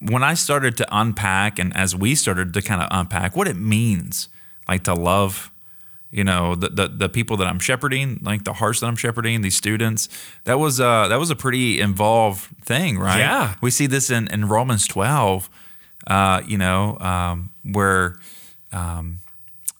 when 0.00 0.22
I 0.22 0.34
started 0.34 0.76
to 0.78 0.86
unpack, 0.90 1.58
and 1.58 1.76
as 1.76 1.94
we 1.94 2.14
started 2.14 2.54
to 2.54 2.62
kind 2.62 2.82
of 2.82 2.88
unpack 2.90 3.36
what 3.36 3.46
it 3.46 3.56
means, 3.56 4.28
like 4.68 4.84
to 4.84 4.94
love, 4.94 5.50
you 6.10 6.24
know, 6.24 6.54
the, 6.54 6.68
the 6.68 6.88
the 6.88 7.08
people 7.08 7.36
that 7.38 7.46
I'm 7.46 7.58
shepherding, 7.58 8.20
like 8.22 8.44
the 8.44 8.54
hearts 8.54 8.80
that 8.80 8.86
I'm 8.86 8.96
shepherding, 8.96 9.42
these 9.42 9.56
students, 9.56 10.08
that 10.44 10.58
was 10.58 10.80
uh 10.80 11.08
that 11.08 11.18
was 11.18 11.30
a 11.30 11.36
pretty 11.36 11.80
involved 11.80 12.48
thing, 12.62 12.98
right? 12.98 13.18
Yeah. 13.18 13.54
we 13.60 13.70
see 13.70 13.86
this 13.86 14.10
in 14.10 14.28
in 14.28 14.48
Romans 14.48 14.86
12, 14.86 15.48
uh, 16.06 16.42
you 16.46 16.58
know, 16.58 16.98
um, 17.00 17.50
where. 17.62 18.16
Um, 18.72 19.20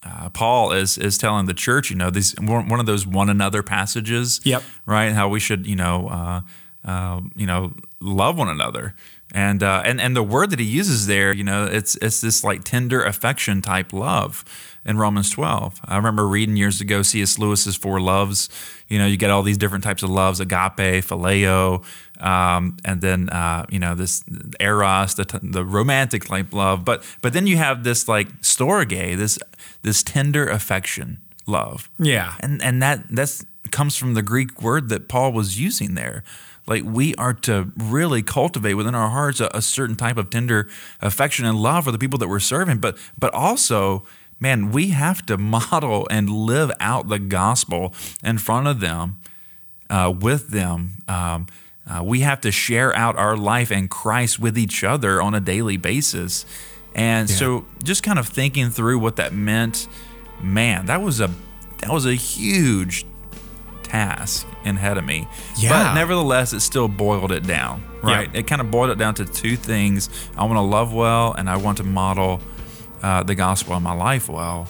uh, 0.05 0.29
Paul 0.31 0.71
is 0.71 0.99
is 0.99 1.19
telling 1.19 1.47
the 1.47 1.55
church, 1.55 1.91
you 1.91 1.97
know, 1.97 2.11
these 2.11 2.33
one 2.39 2.69
one 2.69 2.79
of 2.79 2.87
those 2.87 3.05
one 3.05 3.29
another 3.29 3.65
passages. 3.65 4.41
Yep. 4.45 4.63
Right. 4.87 5.13
How 5.13 5.29
we 5.29 5.41
should, 5.41 5.67
you 5.67 5.75
know, 5.75 6.07
uh, 6.09 6.41
uh, 6.87 7.21
you 7.35 7.47
know, 7.47 7.73
love 8.01 8.39
one 8.39 8.49
another, 8.49 8.95
and 9.35 9.63
uh, 9.63 9.83
and 9.85 10.01
and 10.01 10.15
the 10.15 10.23
word 10.23 10.51
that 10.51 10.61
he 10.61 10.65
uses 10.65 11.07
there, 11.07 11.35
you 11.35 11.45
know, 11.45 11.65
it's 11.65 11.97
it's 11.97 12.21
this 12.21 12.45
like 12.45 12.63
tender 12.65 13.03
affection 13.03 13.61
type 13.61 13.93
love 13.93 14.45
in 14.85 14.97
Romans 14.97 15.31
twelve. 15.31 15.81
I 15.85 15.97
remember 15.97 16.29
reading 16.29 16.57
years 16.57 16.81
ago 16.81 17.03
C.S. 17.03 17.39
Lewis's 17.39 17.77
Four 17.77 18.01
Loves. 18.01 18.49
You 18.89 18.99
know, 18.99 19.07
you 19.07 19.17
get 19.17 19.31
all 19.31 19.43
these 19.43 19.59
different 19.59 19.83
types 19.83 20.05
of 20.05 20.11
loves: 20.11 20.39
agape, 20.39 21.03
phileo, 21.05 21.85
um, 22.23 22.77
and 22.85 23.01
then 23.01 23.29
uh, 23.31 23.67
you 23.69 23.81
know 23.81 23.97
this 23.97 24.23
eros, 24.61 25.17
the, 25.17 25.41
the 25.43 25.65
romantic 25.65 26.25
type 26.25 26.53
love. 26.53 26.85
But 26.85 27.05
but 27.21 27.33
then 27.33 27.49
you 27.49 27.57
have 27.57 27.83
this 27.83 28.07
like 28.07 28.29
storge, 28.43 29.17
this 29.17 29.39
this 29.83 30.05
tender 30.05 30.47
affection 30.49 31.19
love. 31.47 31.91
Yeah. 31.99 32.35
and 32.41 32.63
and 32.63 32.81
that 32.81 33.09
that's 33.11 33.45
comes 33.71 33.97
from 33.97 34.15
the 34.15 34.23
Greek 34.23 34.63
word 34.63 34.89
that 34.89 35.09
Paul 35.09 35.33
was 35.33 35.61
using 35.61 35.95
there. 35.95 36.23
Like 36.67 36.83
we 36.85 37.15
are 37.15 37.35
to 37.35 37.73
really 37.77 38.23
cultivate 38.23 38.75
within 38.75 38.95
our 38.95 39.11
hearts 39.11 39.41
a, 39.41 39.51
a 39.55 39.63
certain 39.63 39.97
type 39.97 40.17
of 40.17 40.31
tender 40.31 40.69
affection 41.01 41.45
and 41.45 41.59
love 41.59 41.85
for 41.85 41.93
the 41.93 41.99
people 41.99 42.19
that 42.19 42.29
we're 42.29 42.41
serving, 42.41 42.79
but 42.79 42.97
but 43.19 43.33
also 43.33 44.05
man, 44.41 44.71
we 44.71 44.89
have 44.89 45.25
to 45.27 45.37
model 45.39 46.07
and 46.11 46.31
live 46.31 46.71
out 46.81 47.09
the 47.09 47.19
gospel 47.19 47.95
in 48.23 48.39
front 48.39 48.67
of 48.67 48.81
them, 48.81 49.19
uh, 49.91 50.13
with 50.19 50.49
them. 50.49 51.03
Um, 51.09 51.47
uh, 51.89 52.03
we 52.03 52.21
have 52.21 52.41
to 52.41 52.51
share 52.51 52.95
out 52.97 53.17
our 53.17 53.37
life 53.37 53.71
and 53.71 53.89
Christ 53.89 54.41
with 54.41 54.59
each 54.59 54.83
other 54.83 55.23
on 55.23 55.35
a 55.35 55.41
daily 55.41 55.77
basis. 55.77 56.45
And 56.97 57.29
so, 57.29 57.67
just 57.85 58.03
kind 58.03 58.19
of 58.19 58.27
thinking 58.27 58.71
through 58.71 58.99
what 58.99 59.17
that 59.17 59.33
meant, 59.33 59.87
man, 60.43 60.87
that 60.87 61.03
was 61.03 61.21
a 61.21 61.31
that 61.79 61.91
was 61.91 62.07
a 62.07 62.15
huge 62.15 63.05
task 63.97 64.47
ahead 64.65 64.99
of 64.99 65.05
me. 65.05 65.27
Yeah. 65.57 65.71
But 65.71 65.95
nevertheless, 65.95 66.53
it 66.53 66.61
still 66.61 66.89
boiled 66.89 67.33
it 67.33 67.47
down, 67.47 67.83
right? 68.03 68.29
It 68.35 68.47
kind 68.47 68.61
of 68.61 68.71
boiled 68.71 68.91
it 68.91 68.99
down 68.99 69.15
to 69.15 69.25
two 69.25 69.57
things: 69.57 70.11
I 70.37 70.45
want 70.45 70.57
to 70.57 70.61
love 70.63 70.93
well, 70.93 71.33
and 71.33 71.49
I 71.49 71.57
want 71.57 71.79
to 71.79 71.85
model 71.85 72.41
uh, 73.03 73.23
the 73.23 73.35
gospel 73.35 73.77
in 73.77 73.83
my 73.83 73.95
life 73.95 74.29
well. 74.29 74.69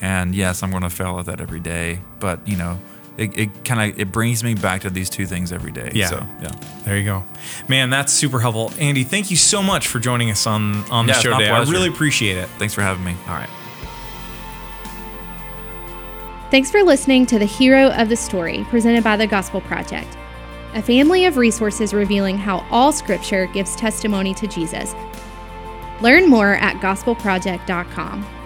And 0.00 0.34
yes, 0.34 0.62
I'm 0.62 0.70
going 0.70 0.82
to 0.82 0.90
fail 0.90 1.18
at 1.18 1.26
that 1.26 1.40
every 1.40 1.60
day, 1.60 2.00
but 2.18 2.46
you 2.46 2.56
know, 2.56 2.78
it, 3.16 3.38
it 3.38 3.64
kind 3.64 3.92
of 3.92 3.98
it 3.98 4.10
brings 4.12 4.42
me 4.42 4.54
back 4.54 4.82
to 4.82 4.90
these 4.90 5.08
two 5.08 5.26
things 5.26 5.52
every 5.52 5.72
day. 5.72 5.92
Yeah. 5.94 6.08
So 6.08 6.26
yeah. 6.42 6.50
There 6.84 6.98
you 6.98 7.04
go, 7.04 7.24
man. 7.68 7.90
That's 7.90 8.12
super 8.12 8.40
helpful, 8.40 8.72
Andy. 8.78 9.04
Thank 9.04 9.30
you 9.30 9.36
so 9.36 9.62
much 9.62 9.86
for 9.86 10.00
joining 10.00 10.30
us 10.30 10.46
on 10.46 10.84
on 10.90 11.06
the 11.06 11.12
Yeah, 11.12 11.20
show 11.20 11.38
today. 11.38 11.50
I 11.50 11.62
really 11.62 11.88
appreciate 11.88 12.38
it. 12.38 12.48
Thanks 12.58 12.74
for 12.74 12.82
having 12.82 13.04
me. 13.04 13.14
All 13.28 13.34
right. 13.34 13.50
Thanks 16.54 16.70
for 16.70 16.84
listening 16.84 17.26
to 17.26 17.38
The 17.40 17.44
Hero 17.44 17.90
of 17.94 18.08
the 18.08 18.14
Story, 18.14 18.64
presented 18.70 19.02
by 19.02 19.16
the 19.16 19.26
Gospel 19.26 19.60
Project, 19.62 20.16
a 20.74 20.80
family 20.80 21.24
of 21.24 21.36
resources 21.36 21.92
revealing 21.92 22.38
how 22.38 22.64
all 22.70 22.92
Scripture 22.92 23.46
gives 23.46 23.74
testimony 23.74 24.32
to 24.34 24.46
Jesus. 24.46 24.94
Learn 26.00 26.30
more 26.30 26.54
at 26.54 26.76
gospelproject.com. 26.76 28.43